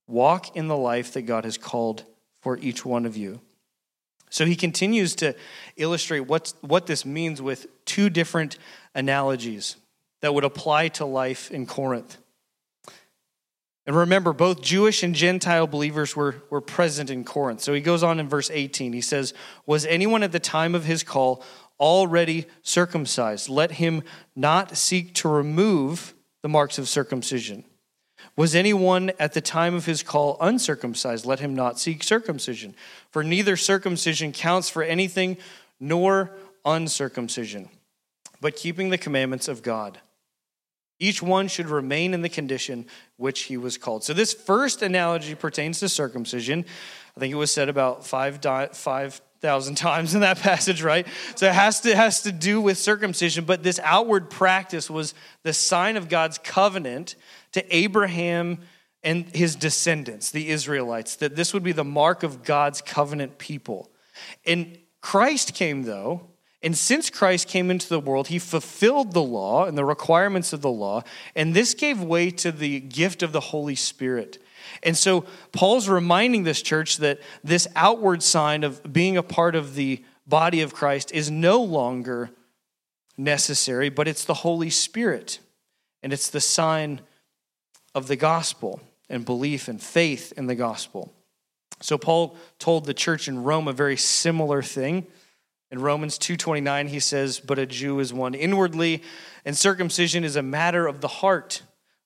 Walk 0.07 0.55
in 0.55 0.67
the 0.67 0.77
life 0.77 1.13
that 1.13 1.23
God 1.23 1.45
has 1.45 1.57
called 1.57 2.05
for 2.41 2.57
each 2.59 2.85
one 2.85 3.05
of 3.05 3.17
you. 3.17 3.41
So 4.29 4.45
he 4.45 4.55
continues 4.55 5.15
to 5.15 5.35
illustrate 5.77 6.21
what's, 6.21 6.53
what 6.61 6.87
this 6.87 7.05
means 7.05 7.41
with 7.41 7.67
two 7.85 8.09
different 8.09 8.57
analogies 8.93 9.77
that 10.21 10.33
would 10.33 10.43
apply 10.43 10.89
to 10.89 11.05
life 11.05 11.49
in 11.51 11.65
Corinth. 11.65 12.17
And 13.87 13.95
remember, 13.95 14.33
both 14.33 14.61
Jewish 14.61 15.03
and 15.03 15.13
Gentile 15.13 15.67
believers 15.67 16.15
were, 16.15 16.43
were 16.49 16.61
present 16.61 17.09
in 17.09 17.23
Corinth. 17.23 17.61
So 17.61 17.73
he 17.73 17.81
goes 17.81 18.01
on 18.01 18.19
in 18.19 18.27
verse 18.27 18.49
18. 18.51 18.93
He 18.93 19.01
says, 19.01 19.33
Was 19.65 19.85
anyone 19.85 20.23
at 20.23 20.31
the 20.31 20.39
time 20.39 20.73
of 20.73 20.85
his 20.85 21.03
call 21.03 21.43
already 21.79 22.45
circumcised? 22.63 23.47
Let 23.47 23.73
him 23.73 24.01
not 24.35 24.75
seek 24.75 25.13
to 25.15 25.29
remove 25.29 26.15
the 26.41 26.49
marks 26.49 26.79
of 26.79 26.89
circumcision 26.89 27.63
was 28.35 28.53
anyone 28.53 29.11
at 29.17 29.33
the 29.33 29.41
time 29.41 29.73
of 29.75 29.85
his 29.85 30.03
call 30.03 30.37
uncircumcised? 30.41 31.25
Let 31.25 31.39
him 31.39 31.55
not 31.55 31.79
seek 31.79 32.03
circumcision. 32.03 32.75
For 33.09 33.23
neither 33.23 33.55
circumcision 33.55 34.31
counts 34.33 34.69
for 34.69 34.83
anything 34.83 35.37
nor 35.79 36.31
uncircumcision, 36.65 37.69
but 38.41 38.55
keeping 38.55 38.89
the 38.89 38.97
commandments 38.97 39.47
of 39.47 39.61
God. 39.61 39.99
Each 40.99 41.21
one 41.21 41.47
should 41.47 41.69
remain 41.69 42.13
in 42.13 42.21
the 42.21 42.29
condition 42.29 42.85
which 43.17 43.43
he 43.43 43.57
was 43.57 43.77
called. 43.77 44.03
So, 44.03 44.13
this 44.13 44.33
first 44.33 44.81
analogy 44.81 45.35
pertains 45.35 45.79
to 45.79 45.89
circumcision. 45.89 46.65
I 47.15 47.19
think 47.19 47.33
it 47.33 47.37
was 47.37 47.51
said 47.51 47.69
about 47.69 48.05
five, 48.05 48.39
five 48.73 49.21
thousand 49.45 49.75
times 49.89 50.15
in 50.15 50.21
that 50.21 50.39
passage, 50.39 50.81
right? 50.81 51.07
So 51.35 51.47
it 51.47 51.53
has 51.53 51.81
to 51.81 51.95
has 51.95 52.23
to 52.23 52.31
do 52.31 52.59
with 52.59 52.77
circumcision, 52.77 53.45
but 53.45 53.63
this 53.63 53.79
outward 53.83 54.29
practice 54.29 54.89
was 54.89 55.13
the 55.43 55.53
sign 55.53 55.97
of 55.97 56.09
God's 56.09 56.37
covenant 56.39 57.15
to 57.53 57.75
Abraham 57.75 58.59
and 59.03 59.25
his 59.35 59.55
descendants, 59.55 60.31
the 60.31 60.49
Israelites, 60.49 61.17
that 61.17 61.35
this 61.35 61.53
would 61.53 61.63
be 61.63 61.71
the 61.71 61.83
mark 61.83 62.23
of 62.23 62.43
God's 62.43 62.81
covenant 62.81 63.37
people. 63.37 63.91
And 64.45 64.79
Christ 64.99 65.53
came 65.53 65.83
though, 65.83 66.31
and 66.65 66.75
since 66.75 67.11
Christ 67.11 67.47
came 67.47 67.69
into 67.69 67.87
the 67.87 67.99
world, 67.99 68.27
he 68.27 68.39
fulfilled 68.39 69.13
the 69.13 69.21
law 69.21 69.65
and 69.65 69.77
the 69.77 69.85
requirements 69.85 70.51
of 70.51 70.61
the 70.61 70.71
law, 70.71 71.03
and 71.35 71.53
this 71.53 71.75
gave 71.75 72.01
way 72.01 72.31
to 72.31 72.51
the 72.51 72.79
gift 72.79 73.21
of 73.21 73.31
the 73.31 73.39
Holy 73.39 73.75
Spirit. 73.75 74.39
And 74.81 74.97
so 74.97 75.25
Paul's 75.51 75.87
reminding 75.87 76.43
this 76.43 76.63
church 76.63 76.97
that 76.97 77.19
this 77.43 77.67
outward 77.75 78.23
sign 78.23 78.63
of 78.63 78.91
being 78.91 79.15
a 79.15 79.23
part 79.23 79.55
of 79.55 79.75
the 79.75 80.03
body 80.25 80.61
of 80.61 80.73
Christ 80.73 81.11
is 81.13 81.29
no 81.29 81.61
longer 81.61 82.31
necessary, 83.15 83.89
but 83.89 84.07
it's 84.07 84.25
the 84.25 84.33
Holy 84.33 84.71
Spirit. 84.71 85.39
And 86.01 86.11
it's 86.11 86.29
the 86.29 86.41
sign 86.41 87.01
of 87.93 88.07
the 88.07 88.15
gospel 88.15 88.81
and 89.07 89.23
belief 89.23 89.67
and 89.67 89.81
faith 89.81 90.33
in 90.35 90.47
the 90.47 90.55
gospel. 90.55 91.13
So 91.81 91.97
Paul 91.97 92.35
told 92.57 92.85
the 92.85 92.93
church 92.93 93.27
in 93.27 93.43
Rome 93.43 93.67
a 93.67 93.73
very 93.73 93.97
similar 93.97 94.63
thing. 94.63 95.05
In 95.71 95.79
Romans 95.79 96.17
2:29 96.17 96.87
he 96.87 96.99
says, 96.99 97.39
"But 97.39 97.59
a 97.59 97.65
Jew 97.65 97.99
is 97.99 98.13
one 98.13 98.33
inwardly, 98.33 99.01
and 99.43 99.57
circumcision 99.57 100.23
is 100.23 100.35
a 100.35 100.43
matter 100.43 100.87
of 100.87 101.01
the 101.01 101.07
heart, 101.07 101.63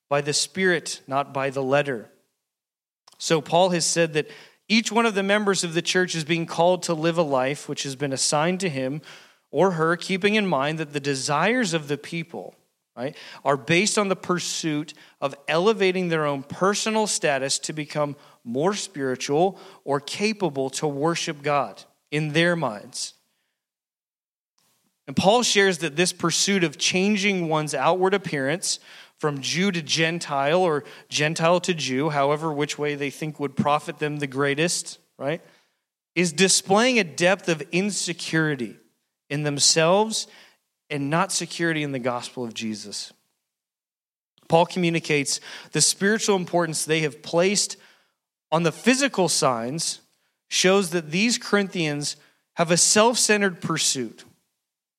by 0.10 0.22
the 0.22 0.34
spirit, 0.34 1.02
not 1.08 1.34
by 1.34 1.50
the 1.50 1.64
letter." 1.64 2.10
So, 3.18 3.42
Paul 3.42 3.70
has 3.72 3.86
said 3.86 4.14
that 4.14 4.30
each 4.70 4.92
one 4.92 5.06
of 5.06 5.14
the 5.14 5.24
members 5.24 5.64
of 5.64 5.74
the 5.74 5.82
church 5.82 6.16
is 6.16 6.24
being 6.24 6.46
called 6.46 6.84
to 6.84 6.94
live 6.94 7.18
a 7.18 7.24
life 7.24 7.68
which 7.68 7.84
has 7.84 7.96
been 7.96 8.14
assigned 8.14 8.60
to 8.62 8.70
him 8.70 9.02
or 9.52 9.72
her, 9.72 9.98
keeping 9.98 10.36
in 10.36 10.48
mind 10.48 10.78
that 10.78 10.94
the 10.94 11.00
desires 11.00 11.74
of 11.74 11.88
the 11.88 11.98
people, 11.98 12.56
right, 12.96 13.18
are 13.44 13.58
based 13.58 13.98
on 13.98 14.08
the 14.08 14.16
pursuit 14.16 14.94
of 15.20 15.36
elevating 15.48 16.10
their 16.10 16.26
own 16.26 16.44
personal 16.44 17.08
status 17.08 17.60
to 17.60 17.74
become 17.74 18.16
more 18.44 18.74
spiritual 18.74 19.60
or 19.84 20.00
capable 20.00 20.70
to 20.70 20.88
worship 20.88 21.42
God 21.42 21.84
in 22.12 22.34
their 22.34 22.56
minds. 22.56 23.16
And 25.10 25.16
Paul 25.16 25.42
shares 25.42 25.80
that 25.80 25.96
this 25.96 26.14
pursuit 26.14 26.64
of 26.64 26.78
changing 26.78 27.50
one's 27.50 27.74
outward 27.74 28.14
appearance 28.14 28.80
from 29.18 29.42
Jew 29.42 29.72
to 29.72 29.82
Gentile 29.82 30.62
or 30.62 30.84
Gentile 31.10 31.60
to 31.62 31.74
Jew, 31.74 32.12
however, 32.12 32.54
which 32.54 32.78
way 32.78 32.94
they 32.94 33.10
think 33.10 33.40
would 33.40 33.56
profit 33.56 33.98
them 33.98 34.18
the 34.18 34.28
greatest, 34.28 35.00
right? 35.18 35.42
Is 36.14 36.32
displaying 36.32 37.00
a 37.00 37.04
depth 37.04 37.50
of 37.50 37.64
insecurity 37.72 38.76
in 39.32 39.42
themselves 39.42 40.28
and 40.92 41.10
not 41.10 41.32
security 41.32 41.82
in 41.82 41.92
the 41.92 41.98
gospel 41.98 42.44
of 42.44 42.54
Jesus. 42.54 43.12
Paul 44.48 44.68
communicates 44.68 45.40
the 45.72 45.82
spiritual 45.82 46.36
importance 46.36 46.86
they 46.86 47.00
have 47.00 47.24
placed 47.24 47.78
on 48.52 48.62
the 48.62 48.72
physical 48.72 49.28
signs, 49.28 50.02
shows 50.50 50.92
that 50.92 51.10
these 51.10 51.40
Corinthians 51.40 52.16
have 52.58 52.70
a 52.70 52.78
self 52.78 53.18
centered 53.18 53.60
pursuit 53.60 54.24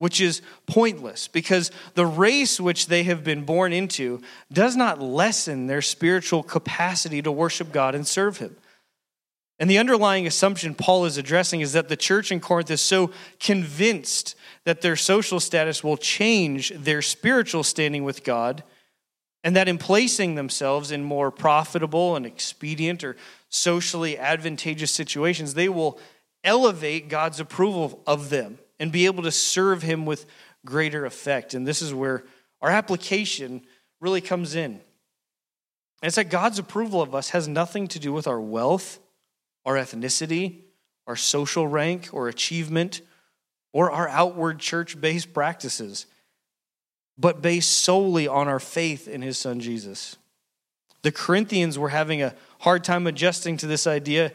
which 0.01 0.19
is 0.19 0.41
pointless 0.67 1.29
because 1.29 1.71
the 1.93 2.07
race 2.07 2.59
which 2.59 2.87
they 2.87 3.03
have 3.03 3.23
been 3.23 3.45
born 3.45 3.71
into 3.71 4.21
does 4.51 4.75
not 4.75 4.99
lessen 4.99 5.67
their 5.67 5.83
spiritual 5.83 6.43
capacity 6.43 7.21
to 7.21 7.31
worship 7.31 7.71
God 7.71 7.95
and 7.95 8.07
serve 8.09 8.39
Him. 8.39 8.57
And 9.59 9.69
the 9.69 9.77
underlying 9.77 10.27
assumption 10.27 10.75
Paul 10.75 11.05
is 11.05 11.19
addressing 11.19 11.61
is 11.61 11.75
that 11.75 11.91
the 11.91 11.99
church 11.99 12.33
in 12.33 12.41
Corinth 12.41 12.71
is 12.71 12.81
so 12.81 13.11
convinced 13.39 14.35
that 14.65 14.81
their 14.81 14.97
social 14.97 15.39
status 15.39 15.85
will 15.85 15.99
change 15.99 16.71
their 16.71 17.03
spiritual 17.03 17.63
standing 17.63 18.03
with 18.03 18.25
God, 18.25 18.65
and 19.45 19.55
that 19.55 19.69
in 19.69 19.77
placing 19.77 20.35
themselves 20.35 20.91
in 20.91 21.05
more 21.05 21.31
profitable 21.31 22.17
and 22.17 22.25
expedient 22.25 23.05
or 23.05 23.19
socially 23.51 24.17
advantageous 24.17 24.93
situations, 24.93 25.53
they 25.53 25.69
will 25.69 26.01
elevate 26.43 27.11
God's 27.11 27.39
approval 27.39 28.03
of 28.07 28.31
them 28.31 28.59
and 28.81 28.91
be 28.91 29.07
able 29.07 29.23
to 29.23 29.31
serve 29.31 29.83
Him 29.83 30.07
with 30.07 30.27
greater 30.65 31.05
effect. 31.05 31.55
And 31.55 31.67
this 31.67 31.83
is 31.83 31.95
where 31.95 32.25
our 32.61 32.71
application 32.71 33.63
really 34.01 34.23
comes 34.23 34.55
in. 34.55 34.73
And 34.73 36.09
it's 36.09 36.17
that 36.17 36.31
God's 36.31 36.59
approval 36.59 37.03
of 37.03 37.15
us 37.15 37.31
has 37.31 37.47
nothing 37.47 37.87
to 37.89 37.99
do 37.99 38.13
with 38.13 38.27
our 38.27 38.41
wealth, 38.41 38.99
our 39.67 39.75
ethnicity, 39.75 40.63
our 41.07 41.15
social 41.15 41.69
rank 41.69 42.09
or 42.13 42.29
achievement, 42.29 43.03
or 43.73 43.91
our 43.91 44.09
outward 44.09 44.59
church 44.59 44.99
based 44.99 45.35
practices, 45.35 46.07
but 47.19 47.43
based 47.43 47.71
solely 47.71 48.27
on 48.27 48.49
our 48.49 48.59
faith 48.59 49.07
in 49.07 49.21
His 49.21 49.37
Son 49.37 49.61
Jesus. 49.61 50.17
The 51.03 51.13
Corinthians 51.13 51.79
were 51.79 51.91
having 51.91 52.23
a 52.23 52.35
hard 52.61 52.83
time 52.83 53.07
adjusting 53.07 53.59
to 53.59 53.67
this 53.67 53.87
idea 53.87 54.33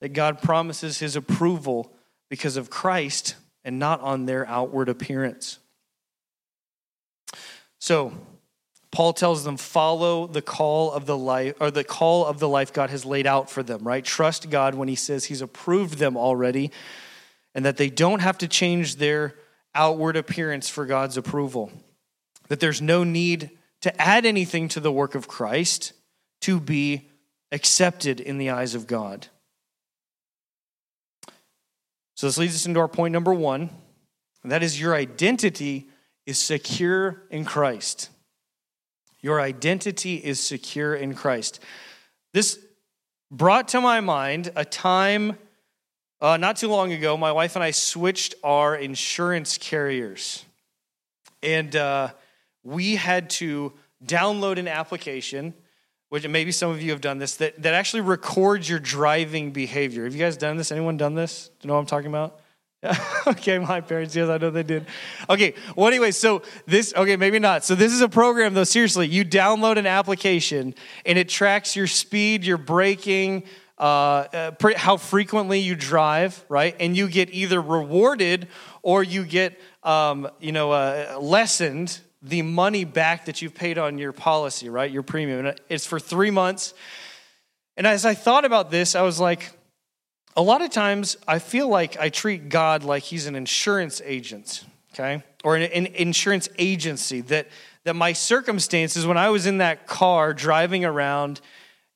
that 0.00 0.12
God 0.12 0.42
promises 0.42 0.98
His 0.98 1.14
approval 1.14 1.92
because 2.28 2.56
of 2.56 2.70
Christ 2.70 3.36
and 3.64 3.78
not 3.78 4.00
on 4.00 4.26
their 4.26 4.46
outward 4.46 4.88
appearance. 4.88 5.58
So, 7.78 8.12
Paul 8.90 9.12
tells 9.12 9.42
them 9.42 9.56
follow 9.56 10.28
the 10.28 10.40
call 10.40 10.92
of 10.92 11.04
the 11.04 11.18
life 11.18 11.54
or 11.58 11.72
the 11.72 11.82
call 11.82 12.24
of 12.26 12.38
the 12.38 12.48
life 12.48 12.72
God 12.72 12.90
has 12.90 13.04
laid 13.04 13.26
out 13.26 13.50
for 13.50 13.62
them, 13.62 13.82
right? 13.82 14.04
Trust 14.04 14.50
God 14.50 14.76
when 14.76 14.86
he 14.86 14.94
says 14.94 15.24
he's 15.24 15.40
approved 15.40 15.98
them 15.98 16.16
already 16.16 16.70
and 17.56 17.64
that 17.64 17.76
they 17.76 17.90
don't 17.90 18.20
have 18.20 18.38
to 18.38 18.48
change 18.48 18.96
their 18.96 19.34
outward 19.74 20.16
appearance 20.16 20.68
for 20.68 20.86
God's 20.86 21.16
approval. 21.16 21.72
That 22.48 22.60
there's 22.60 22.80
no 22.80 23.02
need 23.02 23.50
to 23.80 24.00
add 24.00 24.24
anything 24.24 24.68
to 24.68 24.80
the 24.80 24.92
work 24.92 25.16
of 25.16 25.26
Christ 25.26 25.92
to 26.42 26.60
be 26.60 27.10
accepted 27.50 28.20
in 28.20 28.38
the 28.38 28.50
eyes 28.50 28.74
of 28.76 28.86
God. 28.86 29.26
So 32.14 32.26
this 32.26 32.38
leads 32.38 32.54
us 32.54 32.66
into 32.66 32.80
our 32.80 32.88
point 32.88 33.12
number 33.12 33.34
one, 33.34 33.70
and 34.42 34.52
that 34.52 34.62
is 34.62 34.80
your 34.80 34.94
identity 34.94 35.88
is 36.26 36.38
secure 36.38 37.22
in 37.30 37.44
Christ. 37.44 38.08
Your 39.20 39.40
identity 39.40 40.16
is 40.16 40.38
secure 40.38 40.94
in 40.94 41.14
Christ. 41.14 41.60
This 42.32 42.58
brought 43.30 43.68
to 43.68 43.80
my 43.80 44.00
mind 44.00 44.52
a 44.54 44.64
time 44.64 45.38
uh, 46.20 46.36
not 46.36 46.56
too 46.56 46.68
long 46.68 46.92
ago. 46.92 47.16
My 47.16 47.32
wife 47.32 47.56
and 47.56 47.64
I 47.64 47.72
switched 47.72 48.34
our 48.44 48.76
insurance 48.76 49.58
carriers, 49.58 50.44
and 51.42 51.74
uh, 51.74 52.10
we 52.62 52.94
had 52.94 53.28
to 53.30 53.72
download 54.04 54.58
an 54.58 54.68
application 54.68 55.54
which 56.14 56.28
maybe 56.28 56.52
some 56.52 56.70
of 56.70 56.80
you 56.80 56.92
have 56.92 57.00
done 57.00 57.18
this, 57.18 57.34
that, 57.38 57.60
that 57.60 57.74
actually 57.74 58.00
records 58.00 58.70
your 58.70 58.78
driving 58.78 59.50
behavior. 59.50 60.04
Have 60.04 60.14
you 60.14 60.20
guys 60.20 60.36
done 60.36 60.56
this? 60.56 60.70
Anyone 60.70 60.96
done 60.96 61.16
this? 61.16 61.48
Do 61.48 61.66
you 61.66 61.66
know 61.66 61.74
what 61.74 61.80
I'm 61.80 61.86
talking 61.86 62.06
about? 62.06 62.38
okay, 63.26 63.58
my 63.58 63.80
parents, 63.80 64.14
yes, 64.14 64.28
I 64.28 64.38
know 64.38 64.50
they 64.50 64.62
did. 64.62 64.86
Okay, 65.28 65.54
well, 65.74 65.88
anyway, 65.88 66.12
so 66.12 66.42
this, 66.66 66.94
okay, 66.94 67.16
maybe 67.16 67.40
not. 67.40 67.64
So, 67.64 67.74
this 67.74 67.92
is 67.92 68.00
a 68.00 68.08
program, 68.08 68.54
though, 68.54 68.62
seriously. 68.62 69.08
You 69.08 69.24
download 69.24 69.76
an 69.76 69.88
application 69.88 70.76
and 71.04 71.18
it 71.18 71.28
tracks 71.28 71.74
your 71.74 71.88
speed, 71.88 72.44
your 72.44 72.58
braking, 72.58 73.42
uh, 73.76 73.82
uh, 73.82 74.50
pre- 74.52 74.74
how 74.74 74.98
frequently 74.98 75.58
you 75.58 75.74
drive, 75.74 76.44
right? 76.48 76.76
And 76.78 76.96
you 76.96 77.08
get 77.08 77.34
either 77.34 77.60
rewarded 77.60 78.46
or 78.82 79.02
you 79.02 79.24
get, 79.24 79.60
um, 79.82 80.30
you 80.38 80.52
know, 80.52 80.70
uh, 80.70 81.18
lessened 81.20 81.98
the 82.24 82.40
money 82.40 82.84
back 82.84 83.26
that 83.26 83.42
you've 83.42 83.54
paid 83.54 83.76
on 83.76 83.98
your 83.98 84.12
policy, 84.12 84.70
right? 84.70 84.90
Your 84.90 85.02
premium. 85.02 85.44
And 85.44 85.60
it's 85.68 85.86
for 85.86 86.00
three 86.00 86.30
months. 86.30 86.72
And 87.76 87.86
as 87.86 88.06
I 88.06 88.14
thought 88.14 88.46
about 88.46 88.70
this, 88.70 88.94
I 88.94 89.02
was 89.02 89.20
like, 89.20 89.52
a 90.34 90.42
lot 90.42 90.62
of 90.62 90.70
times 90.70 91.18
I 91.28 91.38
feel 91.38 91.68
like 91.68 91.98
I 91.98 92.08
treat 92.08 92.48
God 92.48 92.82
like 92.82 93.02
he's 93.02 93.26
an 93.26 93.36
insurance 93.36 94.00
agent, 94.04 94.64
okay? 94.94 95.22
Or 95.44 95.54
an, 95.54 95.62
an 95.64 95.86
insurance 95.86 96.48
agency 96.58 97.20
that 97.22 97.48
that 97.84 97.94
my 97.94 98.14
circumstances 98.14 99.06
when 99.06 99.18
I 99.18 99.28
was 99.28 99.44
in 99.44 99.58
that 99.58 99.86
car 99.86 100.32
driving 100.32 100.86
around, 100.86 101.42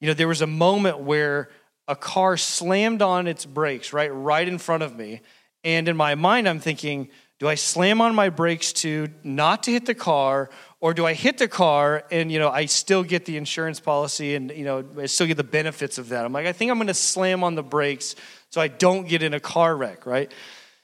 you 0.00 0.06
know, 0.06 0.14
there 0.14 0.28
was 0.28 0.42
a 0.42 0.46
moment 0.46 0.98
where 0.98 1.48
a 1.88 1.96
car 1.96 2.36
slammed 2.36 3.00
on 3.00 3.26
its 3.26 3.46
brakes 3.46 3.94
right 3.94 4.14
right 4.14 4.46
in 4.46 4.58
front 4.58 4.82
of 4.82 4.94
me. 4.94 5.22
And 5.64 5.88
in 5.88 5.96
my 5.96 6.14
mind 6.14 6.46
I'm 6.46 6.60
thinking, 6.60 7.08
do 7.38 7.48
I 7.48 7.54
slam 7.54 8.00
on 8.00 8.14
my 8.14 8.30
brakes 8.30 8.72
to 8.74 9.08
not 9.22 9.62
to 9.64 9.72
hit 9.72 9.86
the 9.86 9.94
car, 9.94 10.50
or 10.80 10.92
do 10.92 11.06
I 11.06 11.14
hit 11.14 11.38
the 11.38 11.48
car 11.48 12.04
and 12.10 12.32
you 12.32 12.38
know 12.38 12.50
I 12.50 12.66
still 12.66 13.04
get 13.04 13.24
the 13.24 13.36
insurance 13.36 13.80
policy 13.80 14.34
and 14.34 14.50
you 14.50 14.64
know 14.64 14.84
I 14.98 15.06
still 15.06 15.26
get 15.26 15.36
the 15.36 15.44
benefits 15.44 15.98
of 15.98 16.08
that? 16.08 16.24
I'm 16.24 16.32
like, 16.32 16.46
I 16.46 16.52
think 16.52 16.70
I'm 16.70 16.78
going 16.78 16.88
to 16.88 16.94
slam 16.94 17.44
on 17.44 17.54
the 17.54 17.62
brakes 17.62 18.16
so 18.50 18.60
I 18.60 18.68
don't 18.68 19.06
get 19.06 19.22
in 19.22 19.34
a 19.34 19.40
car 19.40 19.76
wreck, 19.76 20.06
right? 20.06 20.32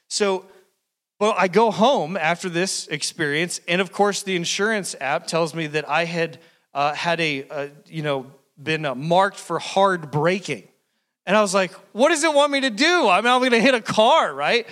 So, 0.09 0.47
well, 1.19 1.35
I 1.37 1.49
go 1.49 1.71
home 1.71 2.17
after 2.17 2.49
this 2.49 2.87
experience, 2.89 3.61
and 3.67 3.81
of 3.81 3.91
course, 3.91 4.23
the 4.23 4.37
insurance 4.37 4.95
app 5.01 5.27
tells 5.27 5.55
me 5.55 5.67
that 5.69 5.89
I 5.89 6.05
had 6.05 6.39
uh, 6.73 6.95
had 6.95 7.21
a, 7.21 7.49
uh, 7.49 7.69
you 7.87 8.03
know 8.03 8.27
been 8.63 8.85
uh, 8.85 8.95
marked 8.95 9.39
for 9.39 9.59
hard 9.59 10.11
braking. 10.11 10.69
And 11.27 11.37
I 11.37 11.41
was 11.41 11.55
like, 11.55 11.73
what 11.93 12.11
does 12.11 12.23
it 12.23 12.35
want 12.35 12.53
me 12.53 12.61
to 12.63 12.71
do? 12.71 13.09
I 13.09 13.21
mean, 13.21 13.33
I'm 13.33 13.41
going 13.41 13.53
to 13.53 13.61
hit 13.61 13.75
a 13.75 13.81
car, 13.81 14.35
right? 14.35 14.67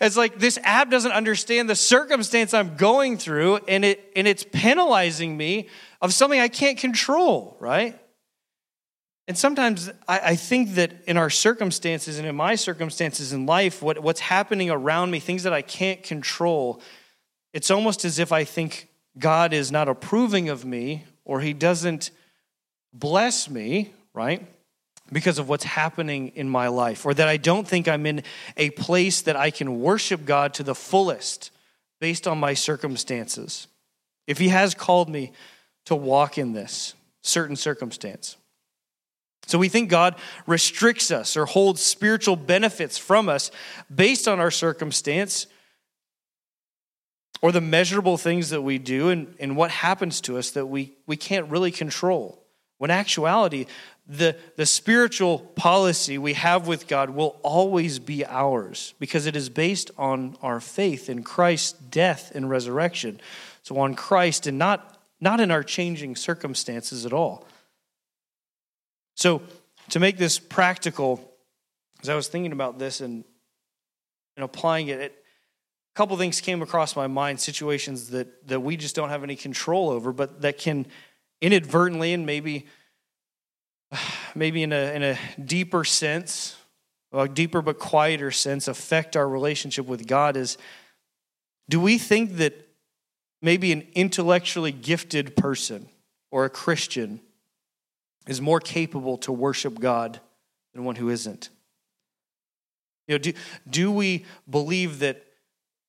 It's 0.00 0.16
like 0.16 0.38
this 0.38 0.58
app 0.62 0.90
doesn't 0.90 1.12
understand 1.12 1.68
the 1.68 1.74
circumstance 1.74 2.54
I'm 2.54 2.76
going 2.76 3.18
through, 3.18 3.56
and, 3.68 3.84
it, 3.84 4.10
and 4.16 4.26
it's 4.26 4.42
penalizing 4.42 5.36
me 5.36 5.68
of 6.00 6.14
something 6.14 6.40
I 6.40 6.48
can't 6.48 6.78
control, 6.78 7.56
right? 7.60 7.98
And 9.26 9.36
sometimes 9.36 9.90
I, 10.08 10.20
I, 10.20 10.36
think 10.36 10.76
that 10.76 10.92
in 11.06 11.18
our 11.18 11.28
circumstances 11.28 12.18
and 12.18 12.26
in 12.26 12.34
my 12.34 12.54
circumstances 12.54 13.34
in 13.34 13.44
life, 13.44 13.82
what, 13.82 13.98
what's 13.98 14.20
happening 14.20 14.70
around 14.70 15.10
me, 15.10 15.20
things 15.20 15.42
that 15.42 15.52
I 15.52 15.60
can't 15.60 16.02
control, 16.02 16.80
it's 17.52 17.70
almost 17.70 18.06
as 18.06 18.18
if 18.18 18.32
I 18.32 18.44
think 18.44 18.88
God 19.18 19.52
is 19.52 19.70
not 19.70 19.86
approving 19.86 20.48
of 20.48 20.64
me 20.64 21.04
or 21.26 21.40
he 21.40 21.52
doesn't 21.52 22.10
bless 22.94 23.50
me, 23.50 23.92
right? 24.14 24.46
Because 25.10 25.38
of 25.38 25.48
what's 25.48 25.64
happening 25.64 26.32
in 26.34 26.48
my 26.48 26.68
life, 26.68 27.06
or 27.06 27.14
that 27.14 27.28
I 27.28 27.38
don't 27.38 27.66
think 27.66 27.88
I'm 27.88 28.04
in 28.04 28.22
a 28.56 28.70
place 28.70 29.22
that 29.22 29.36
I 29.36 29.50
can 29.50 29.80
worship 29.80 30.24
God 30.24 30.54
to 30.54 30.62
the 30.62 30.74
fullest 30.74 31.50
based 32.00 32.28
on 32.28 32.38
my 32.38 32.54
circumstances. 32.54 33.68
If 34.26 34.38
he 34.38 34.48
has 34.48 34.74
called 34.74 35.08
me 35.08 35.32
to 35.86 35.96
walk 35.96 36.36
in 36.36 36.52
this 36.52 36.94
certain 37.22 37.56
circumstance. 37.56 38.36
So 39.46 39.58
we 39.58 39.70
think 39.70 39.88
God 39.88 40.16
restricts 40.46 41.10
us 41.10 41.34
or 41.34 41.46
holds 41.46 41.80
spiritual 41.80 42.36
benefits 42.36 42.98
from 42.98 43.30
us 43.30 43.50
based 43.94 44.28
on 44.28 44.40
our 44.40 44.50
circumstance 44.50 45.46
or 47.40 47.52
the 47.52 47.60
measurable 47.62 48.18
things 48.18 48.50
that 48.50 48.60
we 48.60 48.76
do 48.76 49.08
and, 49.08 49.34
and 49.40 49.56
what 49.56 49.70
happens 49.70 50.20
to 50.22 50.36
us 50.36 50.50
that 50.50 50.66
we, 50.66 50.92
we 51.06 51.16
can't 51.16 51.50
really 51.50 51.70
control. 51.70 52.44
When 52.78 52.90
actuality, 52.90 53.66
the, 54.06 54.36
the 54.56 54.64
spiritual 54.64 55.40
policy 55.40 56.16
we 56.16 56.34
have 56.34 56.66
with 56.66 56.88
God 56.88 57.10
will 57.10 57.38
always 57.42 57.98
be 57.98 58.24
ours 58.24 58.94
because 58.98 59.26
it 59.26 59.36
is 59.36 59.48
based 59.48 59.90
on 59.98 60.36
our 60.40 60.60
faith 60.60 61.10
in 61.10 61.22
Christ's 61.22 61.72
death 61.72 62.32
and 62.34 62.48
resurrection. 62.48 63.20
So 63.62 63.78
on 63.78 63.94
Christ 63.94 64.46
and 64.46 64.58
not, 64.58 64.98
not 65.20 65.40
in 65.40 65.50
our 65.50 65.62
changing 65.62 66.16
circumstances 66.16 67.04
at 67.04 67.12
all. 67.12 67.46
So 69.14 69.42
to 69.90 70.00
make 70.00 70.16
this 70.16 70.38
practical, 70.38 71.20
as 72.00 72.08
I 72.08 72.14
was 72.14 72.28
thinking 72.28 72.52
about 72.52 72.78
this 72.78 73.00
and, 73.00 73.24
and 74.36 74.44
applying 74.44 74.88
it, 74.88 75.00
it 75.00 75.24
couple 75.98 76.16
things 76.16 76.40
came 76.40 76.62
across 76.62 76.94
my 76.94 77.08
mind 77.08 77.40
situations 77.40 78.10
that 78.10 78.46
that 78.46 78.60
we 78.60 78.76
just 78.76 78.94
don't 78.94 79.08
have 79.08 79.24
any 79.24 79.34
control 79.34 79.90
over 79.90 80.12
but 80.12 80.42
that 80.42 80.56
can 80.56 80.86
inadvertently 81.40 82.12
and 82.12 82.26
maybe 82.26 82.66
maybe 84.34 84.62
in 84.62 84.72
a 84.72 84.94
in 84.94 85.02
a 85.02 85.18
deeper 85.42 85.84
sense 85.84 86.56
a 87.12 87.26
deeper 87.26 87.62
but 87.62 87.78
quieter 87.78 88.30
sense 88.30 88.68
affect 88.68 89.16
our 89.16 89.28
relationship 89.28 89.86
with 89.86 90.06
God 90.06 90.36
is 90.36 90.58
do 91.68 91.80
we 91.80 91.98
think 91.98 92.36
that 92.36 92.68
maybe 93.40 93.72
an 93.72 93.86
intellectually 93.94 94.72
gifted 94.72 95.36
person 95.36 95.88
or 96.30 96.44
a 96.44 96.50
Christian 96.50 97.20
is 98.26 98.40
more 98.40 98.60
capable 98.60 99.16
to 99.18 99.32
worship 99.32 99.78
God 99.78 100.20
than 100.74 100.84
one 100.84 100.96
who 100.96 101.08
isn't? 101.08 101.50
You 103.06 103.14
know, 103.14 103.18
do, 103.18 103.32
do 103.68 103.90
we 103.90 104.26
believe 104.48 104.98
that 104.98 105.24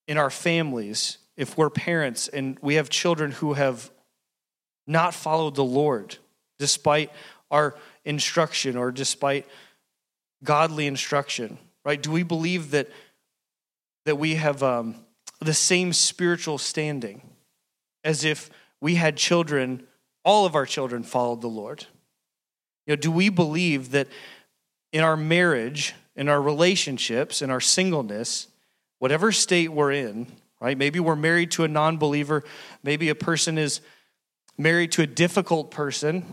in 0.07 0.17
our 0.17 0.29
families, 0.29 1.17
if 1.35 1.57
we're 1.57 1.69
parents 1.69 2.27
and 2.27 2.57
we 2.61 2.75
have 2.75 2.89
children 2.89 3.31
who 3.31 3.53
have 3.53 3.91
not 4.89 5.13
followed 5.13 5.55
the 5.55 5.63
Lord 5.63 6.17
despite 6.57 7.11
our 7.51 7.75
instruction 8.03 8.75
or 8.75 8.91
despite 8.91 9.45
godly 10.43 10.87
instruction, 10.87 11.57
right? 11.85 12.01
Do 12.01 12.11
we 12.11 12.23
believe 12.23 12.71
that, 12.71 12.89
that 14.05 14.17
we 14.17 14.35
have 14.35 14.63
um, 14.63 14.95
the 15.39 15.53
same 15.53 15.93
spiritual 15.93 16.57
standing 16.57 17.21
as 18.03 18.23
if 18.25 18.49
we 18.81 18.95
had 18.95 19.15
children, 19.15 19.83
all 20.25 20.45
of 20.45 20.55
our 20.55 20.65
children 20.65 21.03
followed 21.03 21.41
the 21.41 21.47
Lord? 21.47 21.85
You 22.87 22.93
know, 22.93 23.01
do 23.01 23.11
we 23.11 23.29
believe 23.29 23.91
that 23.91 24.07
in 24.91 25.01
our 25.03 25.17
marriage, 25.17 25.93
in 26.15 26.27
our 26.27 26.41
relationships, 26.41 27.41
in 27.41 27.51
our 27.51 27.61
singleness, 27.61 28.47
whatever 28.97 29.31
state 29.31 29.71
we're 29.71 29.91
in, 29.91 30.27
right? 30.59 30.77
Maybe 30.77 30.99
we're 30.99 31.15
married 31.15 31.51
to 31.51 31.63
a 31.63 31.67
non 31.67 31.97
believer. 31.97 32.43
Maybe 32.83 33.09
a 33.09 33.15
person 33.15 33.57
is 33.57 33.81
married 34.59 34.91
to 34.91 35.01
a 35.01 35.07
difficult 35.07 35.71
person 35.71 36.25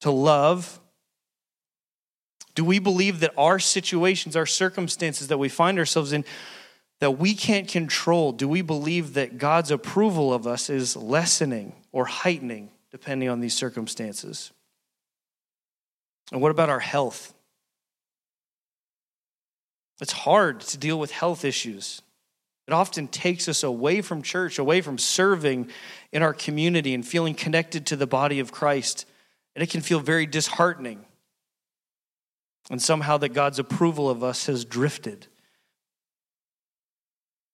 to 0.00 0.10
love. 0.10 0.80
Do 2.54 2.64
we 2.64 2.78
believe 2.78 3.20
that 3.20 3.32
our 3.36 3.58
situations, 3.58 4.34
our 4.34 4.46
circumstances 4.46 5.28
that 5.28 5.38
we 5.38 5.50
find 5.50 5.78
ourselves 5.78 6.12
in, 6.12 6.24
that 7.00 7.12
we 7.12 7.34
can't 7.34 7.68
control, 7.68 8.32
do 8.32 8.48
we 8.48 8.62
believe 8.62 9.14
that 9.14 9.38
God's 9.38 9.70
approval 9.70 10.32
of 10.32 10.46
us 10.46 10.70
is 10.70 10.96
lessening 10.96 11.74
or 11.92 12.06
heightening 12.06 12.70
depending 12.90 13.28
on 13.28 13.40
these 13.40 13.54
circumstances? 13.54 14.52
And 16.32 16.40
what 16.40 16.50
about 16.50 16.70
our 16.70 16.80
health? 16.80 17.34
It's 20.00 20.12
hard 20.12 20.60
to 20.60 20.78
deal 20.78 20.98
with 20.98 21.10
health 21.10 21.44
issues. 21.44 22.00
It 22.70 22.74
often 22.74 23.08
takes 23.08 23.48
us 23.48 23.64
away 23.64 24.00
from 24.00 24.22
church, 24.22 24.56
away 24.56 24.80
from 24.80 24.96
serving 24.96 25.70
in 26.12 26.22
our 26.22 26.32
community 26.32 26.94
and 26.94 27.04
feeling 27.04 27.34
connected 27.34 27.84
to 27.86 27.96
the 27.96 28.06
body 28.06 28.38
of 28.38 28.52
Christ. 28.52 29.06
And 29.56 29.62
it 29.64 29.70
can 29.70 29.80
feel 29.80 29.98
very 29.98 30.24
disheartening. 30.24 31.04
And 32.70 32.80
somehow 32.80 33.16
that 33.16 33.30
God's 33.30 33.58
approval 33.58 34.08
of 34.08 34.22
us 34.22 34.46
has 34.46 34.64
drifted. 34.64 35.26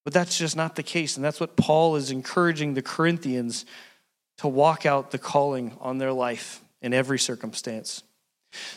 But 0.05 0.12
that's 0.12 0.37
just 0.37 0.55
not 0.55 0.76
the 0.76 0.83
case. 0.83 1.16
And 1.16 1.24
that's 1.24 1.40
what 1.40 1.57
Paul 1.57 1.96
is 1.96 2.11
encouraging 2.11 2.74
the 2.74 2.83
Corinthians 2.83 3.64
to 4.37 4.48
walk 4.48 4.85
out 4.85 5.12
the 5.12 5.18
calling 5.18 5.79
on 5.81 5.96
their 5.96 6.12
life 6.12 6.61
in 6.83 6.92
every 6.92 7.18
circumstance. 7.18 8.02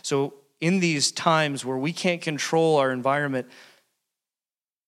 So 0.04 0.36
in 0.62 0.80
these 0.80 1.12
times 1.12 1.65
where 1.65 1.78
we 1.78 1.91
can't 1.91 2.21
control 2.21 2.78
our 2.78 2.93
environment, 2.93 3.47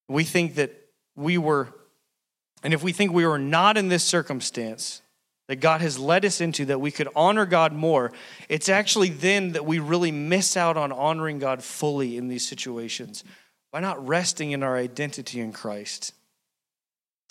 we 0.08 0.24
think 0.24 0.54
that 0.54 0.78
we 1.22 1.38
were, 1.38 1.68
and 2.62 2.74
if 2.74 2.82
we 2.82 2.92
think 2.92 3.12
we 3.12 3.26
were 3.26 3.38
not 3.38 3.76
in 3.76 3.88
this 3.88 4.04
circumstance 4.04 5.02
that 5.48 5.56
God 5.56 5.80
has 5.80 5.98
led 5.98 6.24
us 6.24 6.40
into, 6.40 6.64
that 6.66 6.80
we 6.80 6.90
could 6.90 7.08
honor 7.16 7.46
God 7.46 7.72
more, 7.72 8.12
it's 8.48 8.68
actually 8.68 9.08
then 9.08 9.52
that 9.52 9.66
we 9.66 9.78
really 9.78 10.12
miss 10.12 10.56
out 10.56 10.76
on 10.76 10.92
honoring 10.92 11.38
God 11.38 11.62
fully 11.62 12.16
in 12.16 12.28
these 12.28 12.46
situations 12.46 13.24
by 13.72 13.80
not 13.80 14.06
resting 14.06 14.52
in 14.52 14.62
our 14.62 14.76
identity 14.76 15.40
in 15.40 15.52
Christ. 15.52 16.14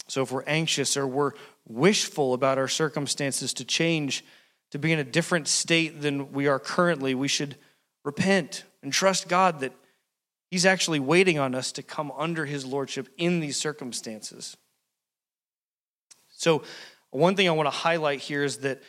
So 0.08 0.22
if 0.24 0.32
we're 0.32 0.44
anxious 0.44 0.98
or 0.98 1.08
we're 1.08 1.32
wishful 1.68 2.34
about 2.34 2.58
our 2.58 2.68
circumstances 2.68 3.54
to 3.54 3.66
change, 3.66 4.26
to 4.72 4.80
be 4.80 4.92
in 4.92 5.00
a 5.00 5.04
different 5.04 5.48
state 5.48 6.02
than 6.02 6.32
we 6.34 6.48
are 6.48 6.60
currently, 6.60 7.16
we 7.16 7.28
should 7.28 7.56
repent 8.04 8.64
and 8.84 8.92
trust 8.92 9.28
God 9.28 9.60
that 9.62 9.74
He's 10.52 10.66
actually 10.66 11.00
waiting 11.00 11.40
on 11.40 11.56
us 11.56 11.72
to 11.72 11.84
come 11.84 12.12
under 12.12 12.46
His 12.46 12.66
Lordship 12.66 13.08
in 13.18 13.40
these 13.40 13.56
circumstances. 13.56 14.58
So, 16.30 16.64
one 17.10 17.36
thing 17.36 17.48
I 17.48 17.52
want 17.52 17.68
to 17.68 17.72
highlight 17.72 18.20
here 18.20 18.44
is 18.44 18.58
that 18.58 18.84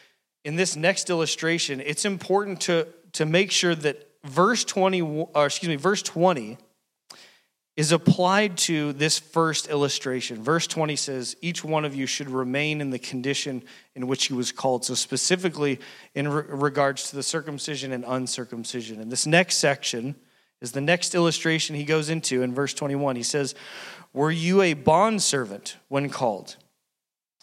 in 0.44 0.56
this 0.56 0.74
next 0.74 1.08
illustration, 1.08 1.80
it's 1.80 2.04
important 2.04 2.62
to, 2.62 2.88
to 3.12 3.24
make 3.24 3.52
sure 3.52 3.76
that 3.76 4.08
verse 4.24 4.64
20, 4.64 5.02
or 5.02 5.46
excuse 5.46 5.68
me, 5.68 5.76
verse 5.76 6.02
20 6.02 6.58
is 7.76 7.92
applied 7.92 8.58
to 8.58 8.92
this 8.92 9.18
first 9.18 9.68
illustration. 9.68 10.42
Verse 10.42 10.66
20 10.66 10.96
says, 10.96 11.36
Each 11.40 11.64
one 11.64 11.84
of 11.84 11.94
you 11.94 12.06
should 12.06 12.28
remain 12.28 12.80
in 12.80 12.90
the 12.90 12.98
condition 12.98 13.62
in 13.94 14.08
which 14.08 14.26
he 14.26 14.34
was 14.34 14.50
called. 14.50 14.84
So, 14.84 14.94
specifically 14.94 15.78
in 16.14 16.26
re- 16.26 16.44
regards 16.48 17.10
to 17.10 17.16
the 17.16 17.22
circumcision 17.22 17.92
and 17.92 18.04
uncircumcision. 18.04 19.00
In 19.00 19.10
this 19.10 19.26
next 19.26 19.58
section 19.58 20.16
is 20.62 20.72
the 20.72 20.80
next 20.80 21.14
illustration 21.14 21.76
he 21.76 21.84
goes 21.84 22.08
into 22.08 22.42
in 22.42 22.54
verse 22.54 22.72
21. 22.72 23.16
He 23.16 23.22
says, 23.22 23.54
Were 24.14 24.30
you 24.30 24.62
a 24.62 24.74
bondservant 24.74 25.76
when 25.88 26.08
called? 26.08 26.56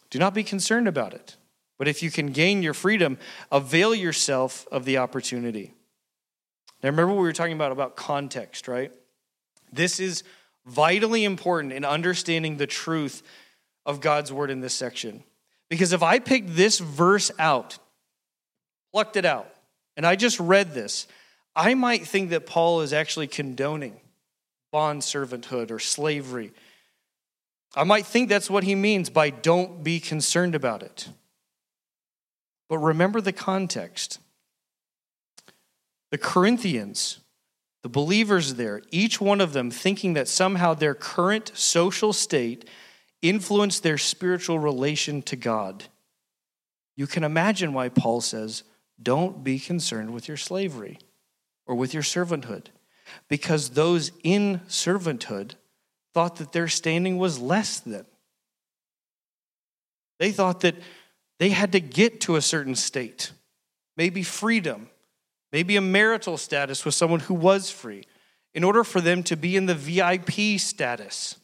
Do 0.10 0.18
not 0.18 0.34
be 0.34 0.44
concerned 0.44 0.88
about 0.88 1.14
it. 1.14 1.36
But 1.78 1.88
if 1.88 2.02
you 2.02 2.10
can 2.10 2.28
gain 2.28 2.64
your 2.64 2.74
freedom, 2.74 3.18
avail 3.52 3.94
yourself 3.94 4.68
of 4.72 4.86
the 4.86 4.98
opportunity. 4.98 5.74
Now, 6.82 6.90
remember 6.90 7.14
we 7.14 7.20
were 7.20 7.34
talking 7.34 7.54
about, 7.54 7.72
about 7.72 7.96
context, 7.96 8.68
right? 8.68 8.92
This 9.72 10.00
is 10.00 10.24
vitally 10.66 11.26
important 11.26 11.74
in 11.74 11.84
understanding 11.84 12.58
the 12.58 12.68
truth 12.68 13.22
of 13.86 14.02
God's 14.02 14.32
word 14.32 14.50
in 14.50 14.62
this 14.62 14.74
section. 14.74 15.24
Because 15.70 15.94
if 15.94 16.04
I 16.04 16.20
picked 16.20 16.56
this 16.56 16.80
verse 16.80 17.32
out, 17.38 17.78
plucked 18.92 19.18
it 19.18 19.26
out, 19.26 19.54
and 19.98 20.06
I 20.06 20.16
just 20.16 20.40
read 20.40 20.74
this, 20.74 21.06
I 21.60 21.74
might 21.74 22.08
think 22.08 22.30
that 22.30 22.46
Paul 22.46 22.80
is 22.80 22.94
actually 22.94 23.28
condoning 23.28 24.00
bond 24.72 25.02
servanthood 25.02 25.72
or 25.72 25.80
slavery. 25.80 26.54
I 27.76 27.84
might 27.84 28.06
think 28.06 28.30
that's 28.30 28.50
what 28.50 28.64
he 28.64 28.76
means 28.76 29.10
by 29.10 29.30
don't 29.30 29.84
be 29.84 30.00
concerned 30.00 30.56
about 30.56 30.84
it. 30.84 31.10
But 32.70 32.78
remember 32.78 33.20
the 33.20 33.34
context. 33.34 34.20
The 36.12 36.18
Corinthians 36.18 37.20
the 37.82 37.90
believers 37.90 38.56
there, 38.56 38.82
each 38.92 39.22
one 39.22 39.40
of 39.40 39.54
them 39.54 39.72
thinking 39.72 40.14
that 40.14 40.28
somehow 40.28 40.74
their 40.74 40.94
current 40.94 41.52
social 41.54 42.12
state 42.12 42.68
influenced 43.22 43.84
their 43.84 43.98
spiritual 43.98 44.60
relation 44.60 45.22
to 45.24 45.38
God. 45.38 45.86
You 46.98 47.08
can 47.08 47.24
imagine 47.24 47.74
why 47.74 47.88
Paul 47.88 48.20
says, 48.20 48.64
Don't 49.02 49.46
be 49.46 49.60
concerned 49.60 50.14
with 50.14 50.28
your 50.28 50.36
slavery 50.36 51.00
or 51.70 51.76
with 51.76 51.94
your 51.94 52.02
servanthood, 52.02 52.66
because 53.28 53.70
those 53.70 54.12
in 54.24 54.60
servanthood 54.68 55.52
thought 56.16 56.38
that 56.38 56.52
their 56.52 56.68
standing 56.68 57.20
was 57.20 57.38
less 57.38 57.80
than. 57.80 58.08
They 60.18 60.32
thought 60.32 60.62
that 60.62 60.74
they 61.38 61.50
had 61.50 61.72
to 61.74 61.80
get 61.80 62.22
to 62.22 62.38
a 62.38 62.42
certain 62.42 62.74
state, 62.74 63.32
maybe 63.96 64.24
freedom, 64.24 64.90
maybe 65.54 65.76
a 65.76 65.82
marital 65.82 66.38
status 66.38 66.84
with 66.84 66.96
someone 66.96 67.20
who 67.20 67.36
was 67.36 67.70
free, 67.70 68.04
in 68.56 68.64
order 68.64 68.84
for 68.84 69.00
them 69.00 69.22
to 69.22 69.38
be 69.38 69.56
in 69.56 69.68
the 69.68 69.76
VIP 69.76 70.60
status, 70.60 71.36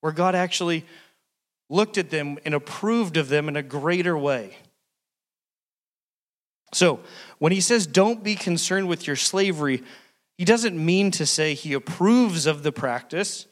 where 0.00 0.12
God 0.12 0.34
actually 0.34 0.84
looked 1.68 1.96
at 1.96 2.10
them 2.10 2.38
and 2.44 2.54
approved 2.54 3.16
of 3.16 3.28
them 3.28 3.48
in 3.48 3.54
a 3.54 3.62
greater 3.62 4.18
way. 4.18 4.56
So, 6.72 7.00
when 7.38 7.52
he 7.52 7.60
says, 7.60 7.86
don't 7.86 8.22
be 8.22 8.34
concerned 8.34 8.88
with 8.88 9.06
your 9.06 9.16
slavery, 9.16 9.82
he 10.38 10.44
doesn't 10.44 10.82
mean 10.82 11.10
to 11.12 11.26
say 11.26 11.54
he 11.54 11.72
approves 11.72 12.46
of 12.46 12.62
the 12.62 12.72
practice 12.72 13.46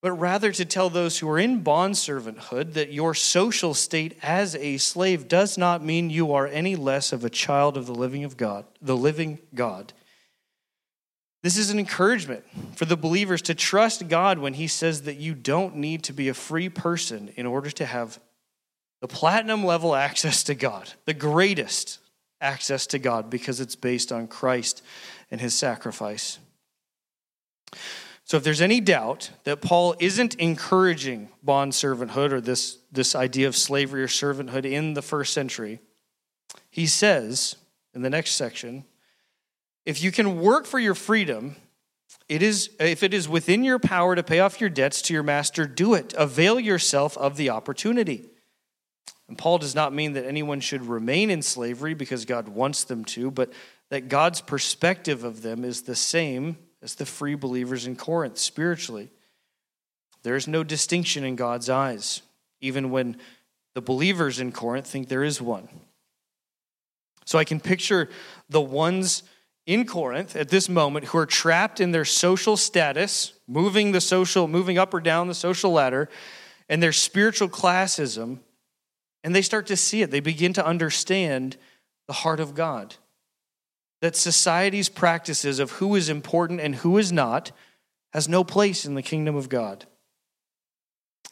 but 0.00 0.12
rather 0.12 0.52
to 0.52 0.64
tell 0.64 0.90
those 0.90 1.18
who 1.18 1.28
are 1.28 1.38
in 1.38 1.60
bond 1.60 1.94
servanthood 1.94 2.74
that 2.74 2.92
your 2.92 3.14
social 3.14 3.74
state 3.74 4.16
as 4.22 4.54
a 4.56 4.76
slave 4.76 5.26
does 5.26 5.58
not 5.58 5.84
mean 5.84 6.08
you 6.08 6.32
are 6.32 6.46
any 6.46 6.76
less 6.76 7.12
of 7.12 7.24
a 7.24 7.30
child 7.30 7.76
of 7.76 7.86
the 7.86 7.94
living 7.94 8.24
of 8.24 8.36
God, 8.36 8.64
the 8.80 8.96
living 8.96 9.40
God. 9.54 9.92
This 11.42 11.56
is 11.56 11.70
an 11.70 11.78
encouragement 11.78 12.44
for 12.76 12.84
the 12.84 12.96
believers 12.96 13.42
to 13.42 13.54
trust 13.54 14.08
God 14.08 14.38
when 14.38 14.54
he 14.54 14.66
says 14.66 15.02
that 15.02 15.16
you 15.16 15.34
don't 15.34 15.76
need 15.76 16.04
to 16.04 16.12
be 16.12 16.28
a 16.28 16.34
free 16.34 16.68
person 16.68 17.32
in 17.36 17.46
order 17.46 17.70
to 17.70 17.84
have 17.84 18.20
the 19.00 19.08
platinum 19.08 19.64
level 19.64 19.94
access 19.96 20.44
to 20.44 20.54
God, 20.54 20.92
the 21.06 21.14
greatest 21.14 21.98
access 22.40 22.86
to 22.88 22.98
God 22.98 23.30
because 23.30 23.60
it's 23.60 23.76
based 23.76 24.12
on 24.12 24.26
Christ 24.26 24.82
and 25.30 25.40
his 25.40 25.54
sacrifice. 25.54 26.38
So, 28.24 28.36
if 28.36 28.44
there's 28.44 28.60
any 28.60 28.80
doubt 28.80 29.30
that 29.44 29.62
Paul 29.62 29.94
isn't 29.98 30.34
encouraging 30.34 31.30
bond 31.42 31.72
servanthood 31.72 32.32
or 32.32 32.40
this, 32.40 32.78
this 32.92 33.14
idea 33.14 33.48
of 33.48 33.56
slavery 33.56 34.02
or 34.02 34.06
servanthood 34.06 34.66
in 34.66 34.94
the 34.94 35.02
first 35.02 35.32
century, 35.32 35.80
he 36.70 36.86
says 36.86 37.56
in 37.94 38.02
the 38.02 38.10
next 38.10 38.32
section 38.32 38.84
if 39.86 40.02
you 40.02 40.12
can 40.12 40.40
work 40.42 40.66
for 40.66 40.78
your 40.78 40.94
freedom, 40.94 41.56
it 42.28 42.42
is, 42.42 42.68
if 42.78 43.02
it 43.02 43.14
is 43.14 43.26
within 43.26 43.64
your 43.64 43.78
power 43.78 44.14
to 44.14 44.22
pay 44.22 44.40
off 44.40 44.60
your 44.60 44.68
debts 44.68 45.00
to 45.02 45.14
your 45.14 45.22
master, 45.22 45.66
do 45.66 45.94
it. 45.94 46.12
Avail 46.18 46.60
yourself 46.60 47.16
of 47.16 47.38
the 47.38 47.48
opportunity. 47.48 48.26
And 49.28 49.36
Paul 49.36 49.58
does 49.58 49.74
not 49.74 49.92
mean 49.92 50.14
that 50.14 50.26
anyone 50.26 50.60
should 50.60 50.86
remain 50.86 51.30
in 51.30 51.42
slavery 51.42 51.94
because 51.94 52.24
God 52.24 52.48
wants 52.48 52.84
them 52.84 53.04
to, 53.06 53.30
but 53.30 53.52
that 53.90 54.08
God's 54.08 54.40
perspective 54.40 55.22
of 55.22 55.42
them 55.42 55.64
is 55.64 55.82
the 55.82 55.96
same 55.96 56.56
as 56.82 56.94
the 56.94 57.06
free 57.06 57.34
believers 57.34 57.86
in 57.86 57.94
Corinth 57.94 58.38
spiritually. 58.38 59.10
There 60.22 60.36
is 60.36 60.48
no 60.48 60.64
distinction 60.64 61.24
in 61.24 61.36
God's 61.36 61.68
eyes, 61.68 62.22
even 62.60 62.90
when 62.90 63.18
the 63.74 63.82
believers 63.82 64.40
in 64.40 64.50
Corinth 64.50 64.86
think 64.86 65.08
there 65.08 65.24
is 65.24 65.40
one. 65.40 65.68
So 67.24 67.38
I 67.38 67.44
can 67.44 67.60
picture 67.60 68.08
the 68.48 68.60
ones 68.60 69.22
in 69.66 69.84
Corinth 69.84 70.34
at 70.34 70.48
this 70.48 70.68
moment 70.68 71.06
who 71.06 71.18
are 71.18 71.26
trapped 71.26 71.78
in 71.78 71.92
their 71.92 72.06
social 72.06 72.56
status, 72.56 73.34
moving 73.46 73.92
the 73.92 74.00
social, 74.00 74.48
moving 74.48 74.78
up 74.78 74.94
or 74.94 75.00
down 75.00 75.28
the 75.28 75.34
social 75.34 75.70
ladder, 75.70 76.08
and 76.70 76.82
their 76.82 76.92
spiritual 76.92 77.48
classism, 77.48 78.38
and 79.28 79.36
they 79.36 79.42
start 79.42 79.66
to 79.66 79.76
see 79.76 80.00
it. 80.00 80.10
They 80.10 80.20
begin 80.20 80.54
to 80.54 80.64
understand 80.64 81.58
the 82.06 82.14
heart 82.14 82.40
of 82.40 82.54
God 82.54 82.94
that 84.00 84.16
society's 84.16 84.88
practices 84.88 85.58
of 85.58 85.72
who 85.72 85.96
is 85.96 86.08
important 86.08 86.62
and 86.62 86.76
who 86.76 86.96
is 86.96 87.12
not 87.12 87.52
has 88.14 88.26
no 88.26 88.42
place 88.42 88.86
in 88.86 88.94
the 88.94 89.02
kingdom 89.02 89.36
of 89.36 89.50
God. 89.50 89.84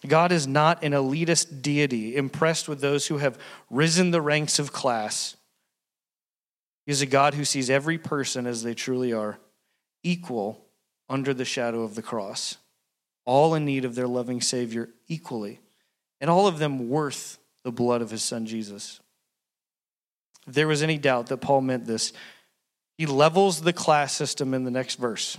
God 0.07 0.31
is 0.31 0.47
not 0.47 0.85
an 0.85 0.93
elitist 0.93 1.63
deity 1.63 2.15
impressed 2.17 2.69
with 2.69 2.83
those 2.83 3.07
who 3.07 3.17
have 3.17 3.39
risen 3.71 4.11
the 4.11 4.21
ranks 4.21 4.59
of 4.59 4.75
class. 4.75 5.35
He 6.85 6.93
is 6.93 7.01
a 7.01 7.07
God 7.07 7.33
who 7.33 7.47
sees 7.47 7.71
every 7.71 7.97
person 7.97 8.47
as 8.47 8.63
they 8.63 8.75
truly 8.75 9.15
are, 9.15 9.39
equal 10.03 10.67
under 11.09 11.33
the 11.33 11.47
shadow 11.47 11.83
of 11.83 11.95
the 11.95 12.03
cross, 12.03 12.59
all 13.25 13.55
in 13.55 13.65
need 13.65 13.87
of 13.87 13.95
their 13.95 14.07
loving 14.07 14.43
Savior 14.43 14.91
equally, 15.09 15.61
and 16.21 16.29
all 16.29 16.47
of 16.47 16.59
them 16.59 16.91
worth 16.91 17.39
the 17.67 17.73
blood 17.73 18.01
of 18.01 18.13
his 18.13 18.23
Son 18.23 18.47
Jesus. 18.47 19.01
If 20.47 20.55
there 20.55 20.69
was 20.69 20.85
any 20.85 20.99
doubt 20.99 21.27
that 21.27 21.39
Paul 21.39 21.63
meant 21.63 21.85
this, 21.85 22.13
he 22.97 23.07
levels 23.07 23.61
the 23.61 23.73
class 23.73 24.13
system 24.13 24.55
in 24.55 24.63
the 24.63 24.71
next 24.71 25.01
verse. 25.01 25.37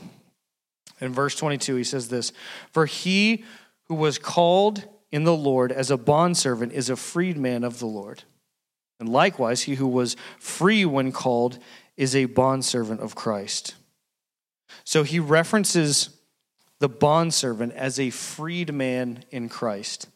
In 0.99 1.13
verse 1.13 1.37
22, 1.37 1.77
he 1.77 1.85
says 1.85 2.09
this 2.09 2.33
For 2.73 2.85
he 2.85 3.45
who 3.85 3.95
was 3.95 4.19
called 4.19 4.83
in 5.09 5.23
the 5.23 5.37
Lord 5.37 5.71
as 5.71 5.89
a 5.89 5.95
bondservant 5.95 6.73
is 6.73 6.89
a 6.89 6.97
freedman 6.97 7.63
of 7.63 7.79
the 7.79 7.85
Lord. 7.85 8.23
And 8.99 9.07
likewise, 9.07 9.61
he 9.61 9.75
who 9.75 9.87
was 9.87 10.17
free 10.37 10.83
when 10.83 11.13
called 11.13 11.59
is 11.95 12.13
a 12.13 12.25
bondservant 12.25 12.99
of 12.99 13.15
Christ. 13.15 13.75
So 14.83 15.03
he 15.03 15.21
references 15.21 16.09
the 16.79 16.89
bondservant 16.89 17.71
as 17.71 18.01
a 18.01 18.09
freedman 18.09 19.23
in 19.31 19.47
Christ, 19.47 20.09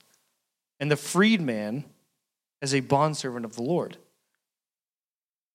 and 0.78 0.91
the 0.91 0.97
freedman 0.97 1.86
as 2.62 2.74
a 2.74 2.80
bondservant 2.82 3.45
of 3.45 3.56
the 3.56 3.63
Lord. 3.63 3.97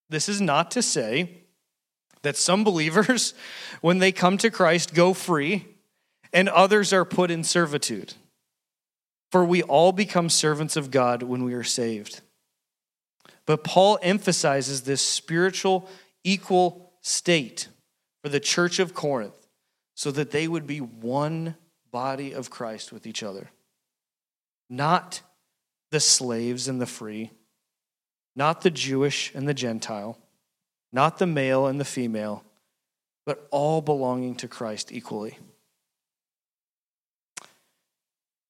This 0.09 0.29
is 0.29 0.41
not 0.41 0.71
to 0.73 0.83
say 0.83 1.43
that 2.23 2.37
some 2.37 2.65
believers, 2.65 3.35
when 3.81 3.99
they 3.99 4.13
come 4.13 4.39
to 4.39 4.51
Christ, 4.51 4.95
go 4.95 5.15
free, 5.15 5.67
and 6.33 6.49
others 6.49 6.93
are 6.93 7.05
put 7.05 7.31
in 7.31 7.45
servitude. 7.45 8.15
For 9.31 9.45
we 9.45 9.63
all 9.63 9.93
become 9.93 10.31
servants 10.31 10.77
of 10.77 10.91
God 10.91 11.23
when 11.23 11.45
we 11.45 11.55
are 11.55 11.65
saved. 11.65 12.21
But 13.45 13.65
Paul 13.65 13.99
emphasizes 14.03 14.83
this 14.83 15.01
spiritual, 15.03 15.89
equal 16.25 16.93
state 17.03 17.69
for 18.23 18.29
the 18.29 18.41
church 18.41 18.79
of 18.79 18.95
Corinth 18.95 19.47
so 19.95 20.11
that 20.11 20.31
they 20.31 20.49
would 20.49 20.67
be 20.67 20.81
one 20.81 21.57
body 21.91 22.33
of 22.33 22.51
Christ 22.51 22.93
with 22.93 23.07
each 23.07 23.23
other. 23.23 23.51
Not 24.69 25.23
the 25.91 26.01
slaves 26.01 26.69
and 26.69 26.81
the 26.81 26.87
free, 26.87 27.31
not 28.35 28.63
the 28.63 28.71
Jewish 28.71 29.33
and 29.35 29.49
the 29.49 29.55
Gentile 29.55 30.19
not 30.97 31.19
the 31.19 31.27
male 31.27 31.67
and 31.67 31.79
the 31.79 31.85
female, 31.85 32.43
but 33.25 33.47
all 33.51 33.83
belonging 33.83 34.35
to 34.37 34.49
Christ 34.49 34.91
equally. 34.91 35.39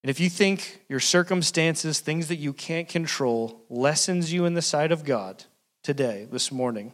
And 0.03 0.11
if 0.11 0.20
you 0.20 0.31
think 0.31 0.83
your 0.88 1.01
circumstances, 1.01 1.99
things 1.99 2.29
that 2.29 2.37
you 2.37 2.53
can't 2.53 2.88
control, 2.88 3.64
lessens 3.68 4.33
you 4.33 4.44
in 4.44 4.55
the 4.55 4.62
sight 4.62 4.92
of 4.92 5.05
God 5.05 5.44
today, 5.83 6.29
this 6.31 6.53
morning, 6.53 6.92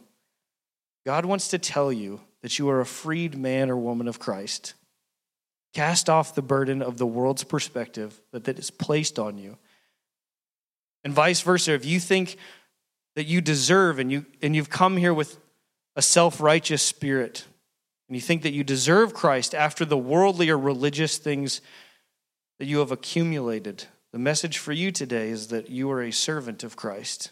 God 1.05 1.25
wants 1.25 1.49
to 1.49 1.59
tell 1.59 1.93
you 1.93 2.21
that 2.41 2.57
you 2.57 2.67
are 2.69 2.81
a 2.81 2.85
freed 2.85 3.37
man 3.37 3.69
or 3.69 3.77
woman 3.77 4.07
of 4.07 4.17
Christ. 4.17 4.73
Cast 5.73 6.09
off 6.09 6.33
the 6.33 6.41
burden 6.41 6.81
of 6.81 6.97
the 6.97 7.05
world's 7.05 7.43
perspective 7.43 8.19
that, 8.31 8.45
that 8.45 8.57
is 8.57 8.71
placed 8.71 9.19
on 9.19 9.37
you. 9.37 9.57
And 11.03 11.13
vice 11.13 11.41
versa, 11.41 11.73
if 11.73 11.85
you 11.85 11.99
think 11.99 12.37
that 13.15 13.25
you 13.25 13.41
deserve 13.41 13.99
and 13.99 14.11
you 14.11 14.25
and 14.41 14.55
you've 14.55 14.69
come 14.69 14.97
here 14.97 15.13
with 15.13 15.37
a 15.95 16.01
self-righteous 16.01 16.81
spirit 16.81 17.45
and 18.07 18.15
you 18.15 18.21
think 18.21 18.41
that 18.43 18.53
you 18.53 18.63
deserve 18.63 19.13
Christ 19.13 19.53
after 19.53 19.85
the 19.85 19.97
worldly 19.97 20.49
or 20.49 20.57
religious 20.57 21.17
things 21.17 21.61
that 22.59 22.65
you 22.65 22.79
have 22.79 22.91
accumulated, 22.91 23.85
the 24.11 24.19
message 24.19 24.57
for 24.57 24.71
you 24.71 24.91
today 24.91 25.29
is 25.29 25.47
that 25.47 25.69
you 25.69 25.91
are 25.91 26.01
a 26.01 26.11
servant 26.11 26.63
of 26.63 26.75
Christ. 26.75 27.31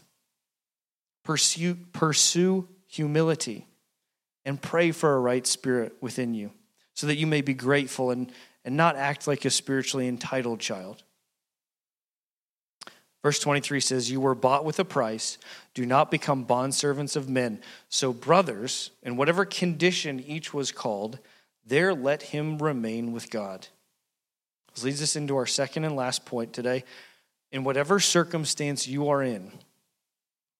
Pursue, 1.24 1.76
pursue 1.94 2.68
humility 2.88 3.68
and 4.44 4.62
pray 4.62 4.92
for 4.92 5.16
a 5.16 5.20
right 5.20 5.46
spirit 5.46 5.94
within 6.02 6.34
you 6.34 6.52
so 6.96 7.08
that 7.08 7.18
you 7.18 7.28
may 7.28 7.42
be 7.42 7.54
grateful 7.54 8.12
and, 8.12 8.32
and 8.66 8.76
not 8.76 8.96
act 8.96 9.28
like 9.28 9.46
a 9.46 9.50
spiritually 9.50 10.08
entitled 10.08 10.60
child. 10.60 11.04
Verse 13.24 13.40
23 13.40 13.80
says, 13.80 14.10
You 14.10 14.20
were 14.20 14.36
bought 14.36 14.66
with 14.66 14.80
a 14.80 14.86
price. 14.86 15.38
Do 15.74 15.86
not 15.86 16.10
become 16.10 16.46
bondservants 16.46 17.16
of 17.16 17.30
men. 17.30 17.62
So, 17.90 18.14
brothers, 18.14 18.92
in 19.04 19.16
whatever 19.16 19.46
condition 19.46 20.20
each 20.20 20.54
was 20.54 20.72
called, 20.72 21.20
there 21.66 21.94
let 21.94 22.24
him 22.24 22.58
remain 22.58 23.12
with 23.12 23.30
God. 23.30 23.68
This 24.74 24.84
leads 24.84 25.02
us 25.02 25.16
into 25.16 25.36
our 25.36 25.46
second 25.46 25.84
and 25.84 25.96
last 25.96 26.26
point 26.26 26.54
today. 26.54 26.84
In 27.52 27.64
whatever 27.64 28.00
circumstance 28.00 28.88
you 28.88 29.10
are 29.10 29.22
in, 29.22 29.52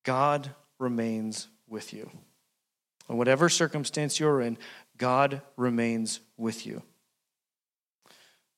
God 0.04 0.52
remains 0.78 1.48
with 1.68 1.94
you. 1.94 2.12
In 3.10 3.18
whatever 3.18 3.50
circumstance 3.50 4.20
you're 4.20 4.42
in, 4.42 4.58
God 4.98 5.42
remains 5.58 6.20
with 6.38 6.66
you. 6.66 6.84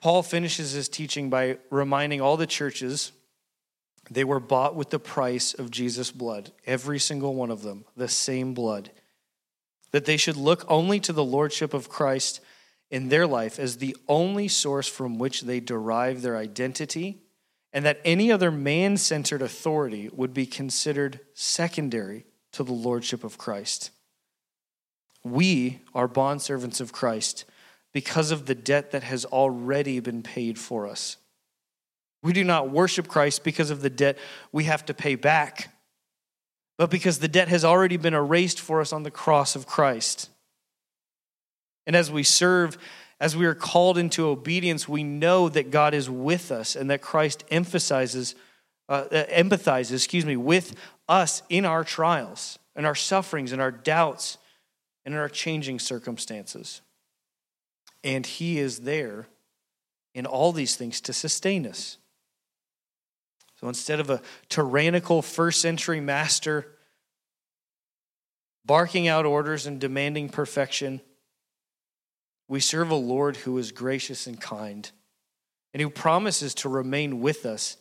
Paul 0.01 0.23
finishes 0.23 0.71
his 0.71 0.89
teaching 0.89 1.29
by 1.29 1.57
reminding 1.69 2.19
all 2.19 2.35
the 2.35 2.47
churches 2.47 3.13
they 4.13 4.23
were 4.23 4.39
bought 4.39 4.75
with 4.75 4.89
the 4.89 4.99
price 4.99 5.53
of 5.53 5.71
Jesus' 5.71 6.11
blood, 6.11 6.51
every 6.65 6.99
single 6.99 7.35
one 7.35 7.51
of 7.51 7.63
them, 7.63 7.85
the 7.95 8.07
same 8.07 8.53
blood. 8.53 8.91
That 9.91 10.05
they 10.05 10.17
should 10.17 10.37
look 10.37 10.65
only 10.67 10.99
to 11.01 11.13
the 11.13 11.23
lordship 11.23 11.73
of 11.73 11.89
Christ 11.89 12.41
in 12.89 13.09
their 13.09 13.25
life 13.25 13.59
as 13.59 13.77
the 13.77 13.95
only 14.07 14.47
source 14.47 14.87
from 14.87 15.17
which 15.17 15.41
they 15.41 15.59
derive 15.59 16.21
their 16.21 16.37
identity, 16.37 17.23
and 17.71 17.85
that 17.85 18.01
any 18.05 18.31
other 18.31 18.51
man 18.51 18.97
centered 18.97 19.41
authority 19.41 20.09
would 20.13 20.33
be 20.33 20.45
considered 20.45 21.19
secondary 21.33 22.25
to 22.51 22.63
the 22.63 22.73
lordship 22.73 23.23
of 23.23 23.37
Christ. 23.37 23.89
We 25.23 25.81
are 25.95 26.07
bondservants 26.07 26.81
of 26.81 26.91
Christ 26.91 27.45
because 27.93 28.31
of 28.31 28.45
the 28.45 28.55
debt 28.55 28.91
that 28.91 29.03
has 29.03 29.25
already 29.25 29.99
been 29.99 30.21
paid 30.21 30.59
for 30.59 30.87
us. 30.87 31.17
We 32.23 32.33
do 32.33 32.43
not 32.43 32.69
worship 32.69 33.07
Christ 33.07 33.43
because 33.43 33.69
of 33.69 33.81
the 33.81 33.89
debt 33.89 34.17
we 34.51 34.63
have 34.63 34.85
to 34.85 34.93
pay 34.93 35.15
back, 35.15 35.75
but 36.77 36.89
because 36.89 37.19
the 37.19 37.27
debt 37.27 37.49
has 37.49 37.65
already 37.65 37.97
been 37.97 38.13
erased 38.13 38.61
for 38.61 38.79
us 38.79 38.93
on 38.93 39.03
the 39.03 39.11
cross 39.11 39.55
of 39.55 39.67
Christ. 39.67 40.29
And 41.85 41.97
as 41.97 42.09
we 42.09 42.23
serve, 42.23 42.77
as 43.19 43.35
we 43.35 43.45
are 43.45 43.53
called 43.53 43.97
into 43.97 44.27
obedience, 44.27 44.87
we 44.87 45.03
know 45.03 45.49
that 45.49 45.69
God 45.69 45.93
is 45.93 46.09
with 46.09 46.49
us 46.49 46.77
and 46.77 46.89
that 46.89 47.01
Christ 47.01 47.43
emphasizes, 47.51 48.35
uh, 48.87 49.05
uh 49.11 49.25
empathizes, 49.25 49.93
excuse 49.93 50.25
me, 50.25 50.37
with 50.37 50.75
us 51.09 51.43
in 51.49 51.65
our 51.65 51.83
trials 51.83 52.57
and 52.73 52.85
our 52.85 52.95
sufferings 52.95 53.51
and 53.51 53.61
our 53.61 53.71
doubts 53.71 54.37
and 55.05 55.13
in 55.13 55.19
our 55.19 55.29
changing 55.29 55.79
circumstances. 55.79 56.81
And 58.01 58.25
He 58.25 58.59
is 58.59 58.79
there 58.79 59.27
in 60.15 60.25
all 60.25 60.53
these 60.53 60.77
things 60.77 61.01
to 61.01 61.11
sustain 61.11 61.67
us. 61.67 61.97
So 63.63 63.69
instead 63.69 64.01
of 64.01 64.09
a 64.09 64.21
tyrannical 64.49 65.21
first 65.21 65.61
century 65.61 66.01
master 66.01 66.67
barking 68.65 69.07
out 69.07 69.25
orders 69.25 69.65
and 69.65 69.79
demanding 69.79 70.27
perfection, 70.27 70.99
we 72.49 72.59
serve 72.59 72.89
a 72.89 72.95
Lord 72.95 73.37
who 73.37 73.57
is 73.57 73.71
gracious 73.71 74.27
and 74.27 74.37
kind 74.37 74.91
and 75.73 75.79
who 75.79 75.89
promises 75.89 76.53
to 76.55 76.67
remain 76.67 77.21
with 77.21 77.45
us 77.45 77.77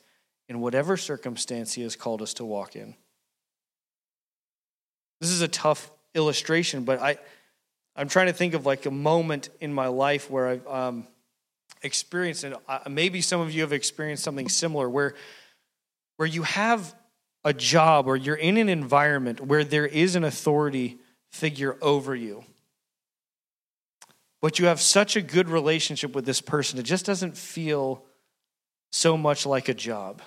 in 0.49 0.61
whatever 0.61 0.97
circumstance 0.97 1.73
He 1.73 1.83
has 1.83 1.97
called 1.97 2.23
us 2.23 2.35
to 2.35 2.45
walk 2.45 2.77
in. 2.77 2.95
This 5.21 5.31
is 5.31 5.41
a 5.41 5.49
tough 5.49 5.91
illustration, 6.15 6.85
but 6.85 7.03
I, 7.03 7.17
I'm 7.97 8.09
trying 8.09 8.29
to 8.29 8.33
think 8.33 8.55
of 8.55 8.65
like 8.65 8.87
a 8.87 8.93
moment 8.93 9.49
in 9.61 9.75
my 9.75 9.89
life 9.89 10.31
where 10.31 10.47
I've 10.47 10.67
um, 10.69 11.09
experienced. 11.83 12.45
Uh, 12.45 12.79
maybe 12.89 13.21
some 13.21 13.41
of 13.41 13.51
you 13.51 13.63
have 13.63 13.73
experienced 13.73 14.23
something 14.23 14.49
similar 14.49 14.89
where, 14.89 15.17
where 16.17 16.29
you 16.29 16.43
have 16.43 16.95
a 17.45 17.53
job 17.53 18.07
or 18.07 18.17
you're 18.17 18.37
in 18.37 18.57
an 18.57 18.69
environment 18.69 19.41
where 19.41 19.65
there 19.65 19.87
is 19.87 20.15
an 20.15 20.25
authority 20.25 20.99
figure 21.31 21.77
over 21.83 22.15
you. 22.15 22.45
But 24.41 24.59
you 24.59 24.67
have 24.67 24.81
such 24.81 25.17
a 25.17 25.23
good 25.23 25.49
relationship 25.49 26.15
with 26.15 26.25
this 26.25 26.41
person, 26.41 26.79
it 26.79 26.85
just 26.85 27.07
doesn't 27.07 27.37
feel 27.37 28.05
so 28.91 29.17
much 29.17 29.47
like 29.47 29.69
a 29.69 29.75
job. 29.75 30.21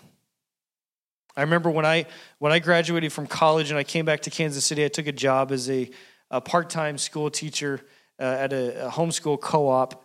I 1.38 1.42
remember 1.42 1.70
when 1.70 1.86
I 1.86 2.06
when 2.40 2.52
I 2.52 2.60
graduated 2.60 3.12
from 3.12 3.28
college 3.28 3.70
and 3.70 3.78
I 3.78 3.84
came 3.84 4.06
back 4.06 4.22
to 4.22 4.30
Kansas 4.30 4.64
City, 4.64 4.86
I 4.86 4.88
took 4.88 5.08
a 5.08 5.12
job 5.12 5.52
as 5.52 5.70
a 5.70 5.92
a 6.32 6.42
part 6.42 6.70
time 6.70 6.98
school 6.98 7.30
teacher 7.30 7.82
uh, 8.20 8.24
at 8.24 8.54
a, 8.54 8.88
a 8.88 8.90
homeschool 8.90 9.40
co 9.40 9.68
op. 9.68 10.04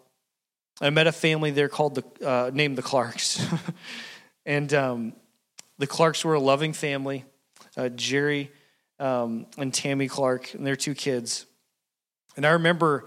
I 0.80 0.90
met 0.90 1.06
a 1.06 1.12
family 1.12 1.50
there 1.50 1.68
called 1.68 1.94
the 1.94 2.28
uh, 2.28 2.50
named 2.52 2.76
the 2.76 2.82
Clarks, 2.82 3.44
and 4.46 4.72
um, 4.74 5.12
the 5.80 5.86
Clarks 5.86 6.24
were 6.24 6.34
a 6.34 6.40
loving 6.40 6.74
family. 6.74 7.24
Uh, 7.74 7.88
Jerry 7.88 8.52
um, 8.98 9.46
and 9.56 9.72
Tammy 9.72 10.08
Clark 10.08 10.52
and 10.52 10.66
their 10.66 10.76
two 10.76 10.94
kids. 10.94 11.46
And 12.36 12.46
I 12.46 12.50
remember 12.50 13.06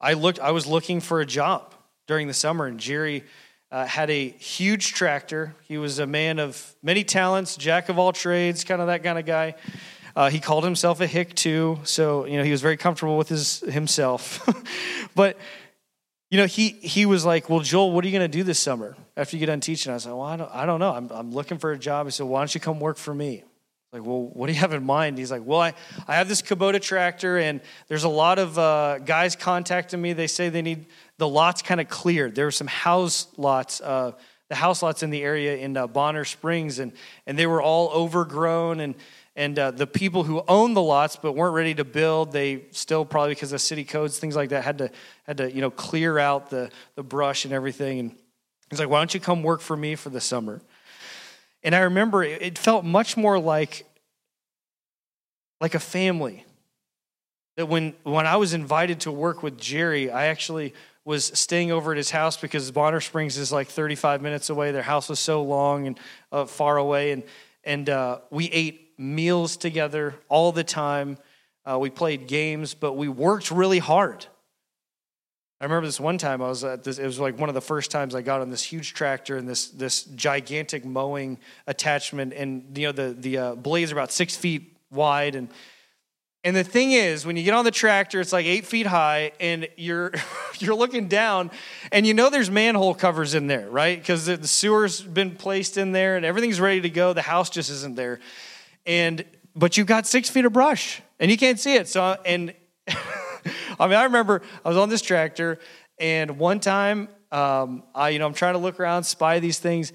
I 0.00 0.14
looked. 0.14 0.40
I 0.40 0.50
was 0.50 0.66
looking 0.66 1.00
for 1.00 1.20
a 1.20 1.26
job 1.26 1.74
during 2.06 2.26
the 2.26 2.34
summer, 2.34 2.66
and 2.66 2.80
Jerry. 2.80 3.24
Uh, 3.72 3.84
had 3.84 4.08
a 4.08 4.28
huge 4.28 4.92
tractor. 4.92 5.52
He 5.62 5.78
was 5.78 5.98
a 5.98 6.06
man 6.06 6.38
of 6.38 6.76
many 6.80 7.02
talents, 7.02 7.56
jack 7.56 7.88
of 7.88 7.98
all 7.98 8.12
trades, 8.12 8.62
kind 8.62 8.80
of 8.80 8.86
that 8.86 9.02
kind 9.02 9.18
of 9.18 9.26
guy. 9.26 9.56
Uh, 10.14 10.30
he 10.30 10.38
called 10.38 10.62
himself 10.62 11.00
a 11.00 11.08
hick 11.08 11.34
too, 11.34 11.80
so 11.82 12.24
you 12.24 12.36
know 12.36 12.44
he 12.44 12.52
was 12.52 12.60
very 12.60 12.76
comfortable 12.76 13.18
with 13.18 13.28
his 13.28 13.60
himself. 13.60 14.48
but 15.16 15.36
you 16.34 16.40
know 16.40 16.46
he 16.46 16.70
he 16.70 17.06
was 17.06 17.24
like, 17.24 17.48
"Well, 17.48 17.60
Joel, 17.60 17.92
what 17.92 18.04
are 18.04 18.08
you 18.08 18.18
going 18.18 18.28
to 18.28 18.38
do 18.38 18.42
this 18.42 18.58
summer 18.58 18.96
after 19.16 19.36
you 19.36 19.38
get 19.38 19.46
done 19.46 19.60
teaching?" 19.60 19.92
I 19.92 19.98
said, 19.98 20.10
"Well, 20.10 20.22
I 20.22 20.36
don't, 20.36 20.50
I 20.52 20.66
don't 20.66 20.80
know. 20.80 20.90
I'm 20.90 21.08
I'm 21.12 21.30
looking 21.30 21.58
for 21.58 21.70
a 21.70 21.78
job." 21.78 22.08
He 22.08 22.10
said, 22.10 22.26
"Why 22.26 22.40
don't 22.40 22.52
you 22.52 22.60
come 22.60 22.80
work 22.80 22.96
for 22.96 23.14
me?" 23.14 23.44
Like, 23.92 24.04
well, 24.04 24.22
what 24.32 24.48
do 24.48 24.52
you 24.52 24.58
have 24.58 24.72
in 24.72 24.84
mind? 24.84 25.16
He's 25.16 25.30
like, 25.30 25.42
well, 25.44 25.60
I, 25.60 25.74
I 26.08 26.16
have 26.16 26.28
this 26.28 26.42
Kubota 26.42 26.82
tractor, 26.82 27.38
and 27.38 27.60
there's 27.86 28.02
a 28.02 28.08
lot 28.08 28.40
of 28.40 28.58
uh, 28.58 28.98
guys 28.98 29.36
contacting 29.36 30.02
me. 30.02 30.12
They 30.12 30.26
say 30.26 30.48
they 30.48 30.62
need 30.62 30.86
the 31.18 31.28
lots 31.28 31.62
kind 31.62 31.80
of 31.80 31.88
cleared. 31.88 32.34
There 32.34 32.46
were 32.46 32.50
some 32.50 32.66
house 32.66 33.28
lots, 33.36 33.80
uh, 33.80 34.10
the 34.48 34.56
house 34.56 34.82
lots 34.82 35.04
in 35.04 35.10
the 35.10 35.22
area 35.22 35.58
in 35.58 35.76
uh, 35.76 35.86
Bonner 35.86 36.24
Springs, 36.24 36.80
and, 36.80 36.90
and 37.28 37.38
they 37.38 37.46
were 37.46 37.62
all 37.62 37.90
overgrown. 37.90 38.80
And 38.80 38.96
and 39.36 39.58
uh, 39.58 39.70
the 39.72 39.86
people 39.86 40.22
who 40.22 40.42
owned 40.46 40.76
the 40.76 40.82
lots 40.82 41.16
but 41.16 41.32
weren't 41.32 41.54
ready 41.54 41.74
to 41.74 41.84
build 41.84 42.32
they 42.32 42.62
still 42.70 43.04
probably 43.04 43.34
because 43.34 43.52
of 43.52 43.60
city 43.60 43.84
codes 43.84 44.18
things 44.18 44.36
like 44.36 44.50
that 44.50 44.62
had 44.62 44.78
to 44.78 44.90
had 45.24 45.38
to 45.38 45.52
you 45.52 45.60
know 45.60 45.70
clear 45.70 46.18
out 46.18 46.50
the 46.50 46.70
the 46.94 47.02
brush 47.02 47.44
and 47.44 47.52
everything. 47.52 47.98
And 47.98 48.16
he's 48.70 48.78
like 48.78 48.88
why 48.88 48.98
don't 48.98 49.12
you 49.12 49.20
come 49.20 49.42
work 49.42 49.60
for 49.60 49.76
me 49.76 49.94
for 49.94 50.10
the 50.10 50.20
summer? 50.20 50.60
And 51.62 51.74
i 51.74 51.80
remember 51.80 52.22
it, 52.22 52.42
it 52.42 52.58
felt 52.58 52.84
much 52.84 53.16
more 53.16 53.38
like 53.38 53.86
like 55.60 55.74
a 55.74 55.80
family. 55.80 56.44
That 57.56 57.66
when 57.66 57.94
when 58.02 58.26
i 58.26 58.36
was 58.36 58.52
invited 58.52 59.00
to 59.00 59.12
work 59.12 59.42
with 59.42 59.58
jerry 59.58 60.10
i 60.10 60.26
actually 60.26 60.74
was 61.04 61.26
staying 61.38 61.70
over 61.70 61.92
at 61.92 61.98
his 61.98 62.10
house 62.10 62.36
because 62.36 62.70
bonner 62.70 63.00
springs 63.00 63.36
is 63.36 63.52
like 63.52 63.68
35 63.68 64.22
minutes 64.22 64.48
away. 64.48 64.72
Their 64.72 64.82
house 64.82 65.10
was 65.10 65.18
so 65.18 65.42
long 65.42 65.86
and 65.86 66.00
uh, 66.32 66.46
far 66.46 66.78
away. 66.78 67.12
And 67.12 67.22
and 67.62 67.88
uh, 67.88 68.18
we 68.30 68.46
ate 68.50 68.83
meals 68.98 69.56
together 69.56 70.14
all 70.28 70.52
the 70.52 70.64
time. 70.64 71.18
Uh, 71.64 71.78
we 71.78 71.90
played 71.90 72.26
games, 72.26 72.74
but 72.74 72.94
we 72.94 73.08
worked 73.08 73.50
really 73.50 73.78
hard. 73.78 74.26
I 75.60 75.64
remember 75.64 75.86
this 75.86 76.00
one 76.00 76.18
time 76.18 76.42
I 76.42 76.48
was 76.48 76.62
at 76.64 76.84
this, 76.84 76.98
it 76.98 77.06
was 77.06 77.18
like 77.18 77.38
one 77.38 77.48
of 77.48 77.54
the 77.54 77.60
first 77.60 77.90
times 77.90 78.14
I 78.14 78.22
got 78.22 78.40
on 78.40 78.50
this 78.50 78.62
huge 78.62 78.92
tractor 78.92 79.36
and 79.36 79.48
this, 79.48 79.68
this 79.68 80.04
gigantic 80.04 80.84
mowing 80.84 81.38
attachment. 81.66 82.34
And, 82.34 82.76
you 82.76 82.88
know, 82.88 82.92
the, 82.92 83.14
the 83.18 83.38
uh, 83.38 83.54
blades 83.54 83.90
are 83.90 83.94
about 83.94 84.12
six 84.12 84.36
feet 84.36 84.76
wide. 84.90 85.36
And 85.36 85.48
and 86.46 86.54
the 86.54 86.62
thing 86.62 86.92
is, 86.92 87.24
when 87.24 87.38
you 87.38 87.42
get 87.42 87.54
on 87.54 87.64
the 87.64 87.70
tractor, 87.70 88.20
it's 88.20 88.32
like 88.32 88.44
eight 88.44 88.66
feet 88.66 88.86
high, 88.86 89.32
and 89.40 89.66
you're 89.78 90.12
you're 90.58 90.74
looking 90.74 91.08
down, 91.08 91.50
and 91.90 92.06
you 92.06 92.12
know 92.12 92.28
there's 92.28 92.50
manhole 92.50 92.94
covers 92.94 93.34
in 93.34 93.46
there, 93.46 93.68
right? 93.70 93.98
Because 93.98 94.26
the 94.26 94.46
sewer's 94.46 95.00
been 95.00 95.36
placed 95.36 95.78
in 95.78 95.92
there, 95.92 96.16
and 96.16 96.26
everything's 96.26 96.60
ready 96.60 96.82
to 96.82 96.90
go. 96.90 97.14
The 97.14 97.22
house 97.22 97.48
just 97.48 97.70
isn't 97.70 97.96
there, 97.96 98.20
and 98.86 99.24
but 99.56 99.76
you've 99.76 99.86
got 99.86 100.06
six 100.06 100.28
feet 100.28 100.44
of 100.44 100.52
brush, 100.52 101.00
and 101.20 101.30
you 101.30 101.36
can't 101.36 101.58
see 101.60 101.76
it. 101.76 101.88
So, 101.88 102.16
and 102.24 102.54
I 102.88 103.86
mean, 103.86 103.94
I 103.94 104.04
remember 104.04 104.42
I 104.64 104.68
was 104.68 104.78
on 104.78 104.88
this 104.88 105.02
tractor, 105.02 105.58
and 105.98 106.38
one 106.38 106.60
time, 106.60 107.08
um, 107.30 107.84
I 107.94 108.10
you 108.10 108.18
know 108.18 108.26
I'm 108.26 108.34
trying 108.34 108.54
to 108.54 108.58
look 108.58 108.80
around, 108.80 109.04
spy 109.04 109.38
these 109.38 109.58
things, 109.58 109.92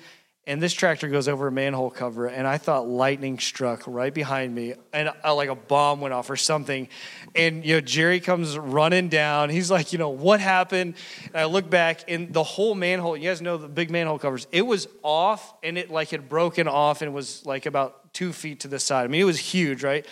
and 0.50 0.60
this 0.60 0.74
tractor 0.74 1.08
goes 1.08 1.28
over 1.28 1.48
a 1.48 1.52
manhole 1.52 1.92
cover 1.92 2.26
and 2.26 2.48
i 2.48 2.58
thought 2.58 2.88
lightning 2.88 3.38
struck 3.38 3.84
right 3.86 4.16
behind 4.16 4.54
me 4.54 4.74
and 4.92 5.12
uh, 5.24 5.36
like 5.36 5.48
a 5.48 5.54
bomb 5.54 6.02
went 6.02 6.12
off 6.12 6.28
or 6.30 6.36
something. 6.36 6.90
And 7.36 7.64
you 7.64 7.76
know 7.76 7.82
jerry 7.82 8.20
comes 8.20 8.58
running 8.58 9.10
down. 9.10 9.52
He's 9.52 9.70
like 9.70 9.94
you 9.94 10.00
know 10.00 10.10
what 10.10 10.40
happened? 10.40 10.96
And 11.28 11.38
i 11.38 11.46
look 11.46 11.70
back 11.70 12.04
and 12.08 12.34
the 12.34 12.44
whole 12.44 12.74
manhole 12.74 13.16
you 13.16 13.30
guys 13.30 13.42
know 13.42 13.58
the 13.58 13.68
big 13.68 13.92
manhole 13.92 14.18
covers 14.18 14.48
it 14.52 14.64
was 14.64 14.88
off 15.04 15.54
and 15.62 15.78
it 15.78 15.92
like 15.92 16.10
had 16.10 16.28
broken 16.28 16.68
off 16.68 17.04
and 17.04 17.14
was 17.14 17.46
like 17.46 17.68
about 17.68 17.99
two 18.20 18.32
feet 18.34 18.60
to 18.60 18.68
the 18.68 18.80
side 18.80 19.06
i 19.06 19.08
mean 19.08 19.22
it 19.22 19.32
was 19.34 19.40
huge 19.40 19.84
right 19.84 20.06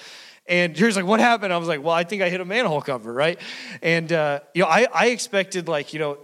and 0.50 0.76
Jerry's 0.76 0.96
like, 0.96 1.06
what 1.06 1.20
happened? 1.20 1.52
I 1.52 1.58
was 1.58 1.68
like, 1.68 1.84
well, 1.84 1.94
I 1.94 2.06
think 2.06 2.22
I 2.22 2.30
hit 2.30 2.40
a 2.40 2.46
manhole 2.46 2.82
cover, 2.82 3.12
right? 3.12 3.38
And, 3.82 4.12
uh, 4.14 4.40
you 4.54 4.62
know, 4.62 4.70
I, 4.70 4.88
I 4.94 5.08
expected 5.08 5.68
like, 5.68 5.92
you 5.94 6.00
know, 6.00 6.20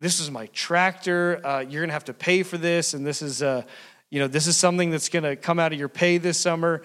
this 0.00 0.20
is 0.20 0.30
my 0.30 0.46
tractor. 0.46 1.44
Uh, 1.44 1.60
you're 1.60 1.82
going 1.82 1.90
to 1.90 1.92
have 1.92 2.06
to 2.06 2.14
pay 2.14 2.42
for 2.42 2.56
this. 2.56 2.94
And 2.94 3.06
this 3.06 3.20
is, 3.20 3.42
uh, 3.42 3.64
you 4.10 4.20
know, 4.20 4.26
this 4.26 4.46
is 4.46 4.56
something 4.56 4.90
that's 4.90 5.10
going 5.10 5.24
to 5.24 5.36
come 5.36 5.58
out 5.58 5.72
of 5.72 5.78
your 5.78 5.90
pay 5.90 6.16
this 6.16 6.38
summer. 6.38 6.82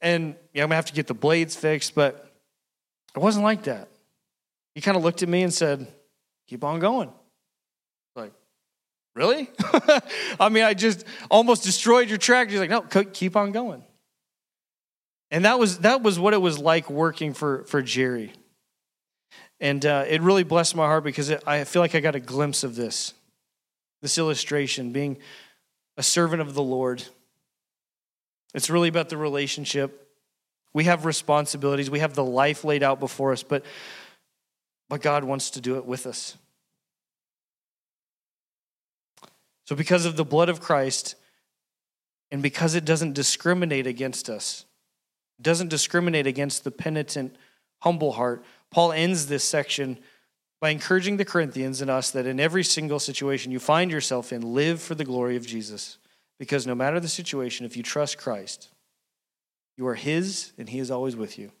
And 0.00 0.34
yeah, 0.54 0.62
I'm 0.62 0.68
going 0.68 0.70
to 0.70 0.76
have 0.76 0.86
to 0.86 0.94
get 0.94 1.06
the 1.06 1.14
blades 1.14 1.54
fixed. 1.54 1.94
But 1.94 2.32
it 3.14 3.20
wasn't 3.20 3.44
like 3.44 3.64
that. 3.64 3.88
He 4.74 4.80
kind 4.80 4.96
of 4.96 5.02
looked 5.02 5.22
at 5.22 5.28
me 5.28 5.42
and 5.42 5.52
said, 5.52 5.86
keep 6.46 6.64
on 6.64 6.80
going. 6.80 7.12
Really? 9.14 9.50
I 10.40 10.48
mean, 10.48 10.64
I 10.64 10.74
just 10.74 11.04
almost 11.30 11.64
destroyed 11.64 12.08
your 12.08 12.18
tractor. 12.18 12.52
He's 12.52 12.60
like, 12.60 12.70
no, 12.70 12.82
keep 13.04 13.36
on 13.36 13.52
going. 13.52 13.84
And 15.30 15.44
that 15.44 15.58
was, 15.58 15.78
that 15.78 16.02
was 16.02 16.18
what 16.18 16.34
it 16.34 16.40
was 16.40 16.58
like 16.58 16.90
working 16.90 17.34
for, 17.34 17.64
for 17.64 17.82
Jerry. 17.82 18.32
And 19.60 19.84
uh, 19.84 20.04
it 20.08 20.20
really 20.22 20.42
blessed 20.42 20.76
my 20.76 20.86
heart 20.86 21.04
because 21.04 21.30
it, 21.30 21.42
I 21.46 21.64
feel 21.64 21.80
like 21.80 21.94
I 21.94 22.00
got 22.00 22.14
a 22.14 22.20
glimpse 22.20 22.64
of 22.64 22.74
this, 22.74 23.14
this 24.00 24.18
illustration, 24.18 24.92
being 24.92 25.18
a 25.96 26.02
servant 26.02 26.42
of 26.42 26.54
the 26.54 26.62
Lord. 26.62 27.04
It's 28.54 28.70
really 28.70 28.88
about 28.88 29.08
the 29.08 29.16
relationship. 29.16 30.08
We 30.74 30.84
have 30.84 31.04
responsibilities, 31.04 31.90
we 31.90 32.00
have 32.00 32.14
the 32.14 32.24
life 32.24 32.64
laid 32.64 32.82
out 32.82 32.98
before 32.98 33.32
us, 33.32 33.42
but, 33.42 33.64
but 34.88 35.02
God 35.02 35.22
wants 35.22 35.50
to 35.50 35.60
do 35.60 35.76
it 35.76 35.84
with 35.84 36.06
us. 36.06 36.36
So, 39.64 39.76
because 39.76 40.04
of 40.04 40.16
the 40.16 40.24
blood 40.24 40.48
of 40.48 40.60
Christ, 40.60 41.14
and 42.30 42.42
because 42.42 42.74
it 42.74 42.84
doesn't 42.84 43.12
discriminate 43.12 43.86
against 43.86 44.28
us, 44.28 44.64
doesn't 45.40 45.68
discriminate 45.68 46.26
against 46.26 46.64
the 46.64 46.70
penitent, 46.70 47.36
humble 47.80 48.12
heart, 48.12 48.44
Paul 48.70 48.92
ends 48.92 49.26
this 49.26 49.44
section 49.44 49.98
by 50.60 50.70
encouraging 50.70 51.16
the 51.16 51.24
Corinthians 51.24 51.80
and 51.80 51.90
us 51.90 52.10
that 52.12 52.26
in 52.26 52.40
every 52.40 52.64
single 52.64 52.98
situation 52.98 53.52
you 53.52 53.58
find 53.58 53.90
yourself 53.90 54.32
in, 54.32 54.54
live 54.54 54.80
for 54.80 54.94
the 54.94 55.04
glory 55.04 55.36
of 55.36 55.46
Jesus. 55.46 55.98
Because 56.38 56.66
no 56.66 56.74
matter 56.74 57.00
the 57.00 57.08
situation, 57.08 57.66
if 57.66 57.76
you 57.76 57.82
trust 57.82 58.16
Christ, 58.16 58.68
you 59.76 59.86
are 59.86 59.94
His 59.94 60.52
and 60.56 60.68
He 60.68 60.78
is 60.78 60.90
always 60.90 61.16
with 61.16 61.38
you. 61.38 61.52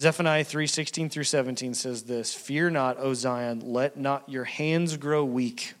Zephaniah 0.00 0.44
3 0.44 0.66
16 0.66 1.10
through 1.10 1.24
17 1.24 1.74
says 1.74 2.04
this 2.04 2.34
Fear 2.34 2.70
not, 2.70 2.98
O 2.98 3.14
Zion, 3.14 3.60
let 3.60 3.96
not 3.96 4.28
your 4.28 4.44
hands 4.44 4.96
grow 4.96 5.24
weak. 5.24 5.74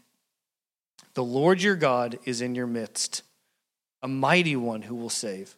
The 1.14 1.24
Lord 1.24 1.62
your 1.62 1.76
God 1.76 2.18
is 2.24 2.40
in 2.40 2.54
your 2.54 2.66
midst, 2.66 3.22
a 4.02 4.08
mighty 4.08 4.56
one 4.56 4.82
who 4.82 4.94
will 4.94 5.10
save. 5.10 5.56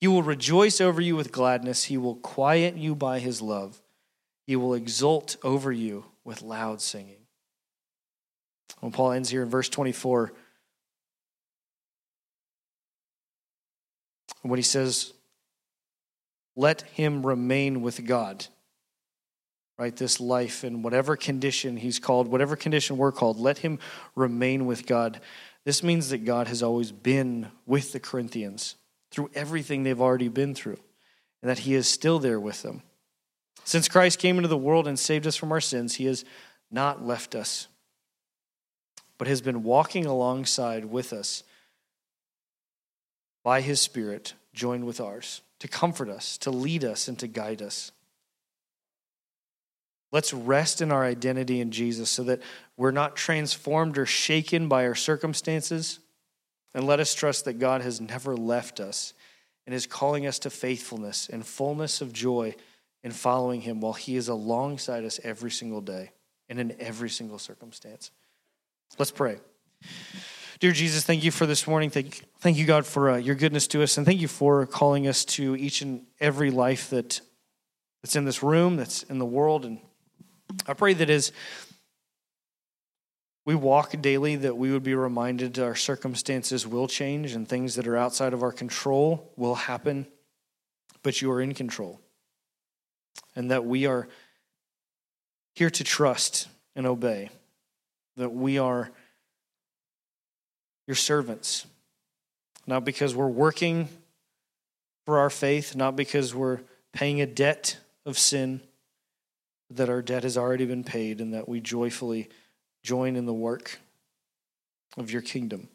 He 0.00 0.08
will 0.08 0.22
rejoice 0.22 0.80
over 0.80 1.00
you 1.00 1.16
with 1.16 1.32
gladness. 1.32 1.84
He 1.84 1.96
will 1.96 2.16
quiet 2.16 2.76
you 2.76 2.94
by 2.94 3.18
his 3.18 3.40
love. 3.40 3.80
He 4.46 4.54
will 4.54 4.74
exult 4.74 5.36
over 5.42 5.72
you 5.72 6.04
with 6.24 6.42
loud 6.42 6.80
singing. 6.80 7.26
When 8.80 8.92
Paul 8.92 9.12
ends 9.12 9.30
here 9.30 9.42
in 9.42 9.48
verse 9.48 9.70
24, 9.70 10.32
when 14.42 14.58
he 14.58 14.62
says, 14.62 15.14
Let 16.54 16.82
him 16.82 17.26
remain 17.26 17.80
with 17.80 18.04
God 18.04 18.46
right? 19.78 19.94
This 19.94 20.20
life 20.20 20.64
in 20.64 20.82
whatever 20.82 21.16
condition 21.16 21.76
he's 21.76 21.98
called, 21.98 22.28
whatever 22.28 22.56
condition 22.56 22.96
we're 22.96 23.12
called, 23.12 23.38
let 23.38 23.58
him 23.58 23.78
remain 24.14 24.66
with 24.66 24.86
God. 24.86 25.20
This 25.64 25.82
means 25.82 26.10
that 26.10 26.24
God 26.24 26.48
has 26.48 26.62
always 26.62 26.92
been 26.92 27.48
with 27.66 27.92
the 27.92 28.00
Corinthians 28.00 28.76
through 29.10 29.30
everything 29.34 29.82
they've 29.82 30.00
already 30.00 30.28
been 30.28 30.54
through, 30.54 30.78
and 31.42 31.50
that 31.50 31.60
he 31.60 31.74
is 31.74 31.88
still 31.88 32.18
there 32.18 32.40
with 32.40 32.62
them. 32.62 32.82
Since 33.64 33.88
Christ 33.88 34.18
came 34.18 34.36
into 34.36 34.48
the 34.48 34.56
world 34.56 34.86
and 34.86 34.98
saved 34.98 35.26
us 35.26 35.36
from 35.36 35.52
our 35.52 35.60
sins, 35.60 35.96
he 35.96 36.04
has 36.06 36.24
not 36.70 37.04
left 37.04 37.34
us, 37.34 37.68
but 39.18 39.28
has 39.28 39.40
been 39.40 39.62
walking 39.62 40.06
alongside 40.06 40.84
with 40.84 41.12
us 41.12 41.42
by 43.42 43.60
his 43.60 43.80
Spirit, 43.80 44.34
joined 44.54 44.84
with 44.84 45.00
ours, 45.00 45.42
to 45.58 45.68
comfort 45.68 46.08
us, 46.08 46.38
to 46.38 46.50
lead 46.50 46.84
us, 46.84 47.08
and 47.08 47.18
to 47.18 47.26
guide 47.26 47.62
us. 47.62 47.92
Let's 50.16 50.32
rest 50.32 50.80
in 50.80 50.92
our 50.92 51.04
identity 51.04 51.60
in 51.60 51.70
Jesus 51.70 52.08
so 52.08 52.22
that 52.22 52.40
we're 52.78 52.90
not 52.90 53.16
transformed 53.16 53.98
or 53.98 54.06
shaken 54.06 54.66
by 54.66 54.86
our 54.86 54.94
circumstances. 54.94 55.98
And 56.74 56.86
let 56.86 57.00
us 57.00 57.12
trust 57.12 57.44
that 57.44 57.58
God 57.58 57.82
has 57.82 58.00
never 58.00 58.34
left 58.34 58.80
us 58.80 59.12
and 59.66 59.74
is 59.74 59.86
calling 59.86 60.26
us 60.26 60.38
to 60.38 60.48
faithfulness 60.48 61.28
and 61.30 61.44
fullness 61.44 62.00
of 62.00 62.14
joy 62.14 62.54
in 63.04 63.12
following 63.12 63.60
Him 63.60 63.82
while 63.82 63.92
He 63.92 64.16
is 64.16 64.28
alongside 64.28 65.04
us 65.04 65.20
every 65.22 65.50
single 65.50 65.82
day 65.82 66.12
and 66.48 66.58
in 66.58 66.74
every 66.80 67.10
single 67.10 67.38
circumstance. 67.38 68.10
Let's 68.98 69.10
pray. 69.10 69.36
Dear 70.60 70.72
Jesus, 70.72 71.04
thank 71.04 71.24
you 71.24 71.30
for 71.30 71.44
this 71.44 71.66
morning. 71.66 71.90
Thank, 71.90 72.24
thank 72.38 72.56
you, 72.56 72.64
God, 72.64 72.86
for 72.86 73.10
uh, 73.10 73.16
your 73.18 73.34
goodness 73.34 73.66
to 73.66 73.82
us. 73.82 73.98
And 73.98 74.06
thank 74.06 74.22
you 74.22 74.28
for 74.28 74.64
calling 74.64 75.06
us 75.08 75.26
to 75.26 75.56
each 75.56 75.82
and 75.82 76.06
every 76.20 76.50
life 76.50 76.88
that, 76.88 77.20
that's 78.02 78.16
in 78.16 78.24
this 78.24 78.42
room, 78.42 78.76
that's 78.76 79.02
in 79.02 79.18
the 79.18 79.26
world, 79.26 79.66
and 79.66 79.78
I 80.66 80.74
pray 80.74 80.94
that 80.94 81.10
as 81.10 81.32
we 83.44 83.54
walk 83.54 83.94
daily, 84.00 84.36
that 84.36 84.56
we 84.56 84.72
would 84.72 84.82
be 84.82 84.94
reminded 84.94 85.58
our 85.58 85.76
circumstances 85.76 86.66
will 86.66 86.88
change 86.88 87.32
and 87.32 87.48
things 87.48 87.76
that 87.76 87.86
are 87.86 87.96
outside 87.96 88.32
of 88.32 88.42
our 88.42 88.52
control 88.52 89.32
will 89.36 89.54
happen, 89.54 90.06
but 91.02 91.22
you 91.22 91.30
are 91.30 91.40
in 91.40 91.54
control. 91.54 92.00
And 93.36 93.50
that 93.50 93.64
we 93.64 93.86
are 93.86 94.08
here 95.54 95.70
to 95.70 95.84
trust 95.84 96.48
and 96.74 96.86
obey, 96.86 97.30
that 98.16 98.30
we 98.30 98.58
are 98.58 98.90
your 100.88 100.96
servants, 100.96 101.66
not 102.66 102.84
because 102.84 103.14
we're 103.14 103.28
working 103.28 103.88
for 105.04 105.18
our 105.18 105.30
faith, 105.30 105.76
not 105.76 105.94
because 105.94 106.34
we're 106.34 106.60
paying 106.92 107.20
a 107.20 107.26
debt 107.26 107.78
of 108.04 108.18
sin 108.18 108.60
that 109.70 109.88
our 109.88 110.02
debt 110.02 110.22
has 110.22 110.36
already 110.36 110.64
been 110.64 110.84
paid 110.84 111.20
and 111.20 111.34
that 111.34 111.48
we 111.48 111.60
joyfully 111.60 112.28
join 112.82 113.16
in 113.16 113.26
the 113.26 113.34
work 113.34 113.78
of 114.96 115.10
your 115.10 115.22
kingdom. 115.22 115.68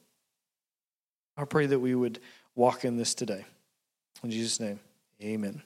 I 1.37 1.45
pray 1.45 1.65
that 1.65 1.79
we 1.79 1.95
would 1.95 2.19
walk 2.55 2.85
in 2.85 2.97
this 2.97 3.13
today. 3.13 3.45
In 4.23 4.31
Jesus' 4.31 4.59
name, 4.59 4.79
amen. 5.21 5.61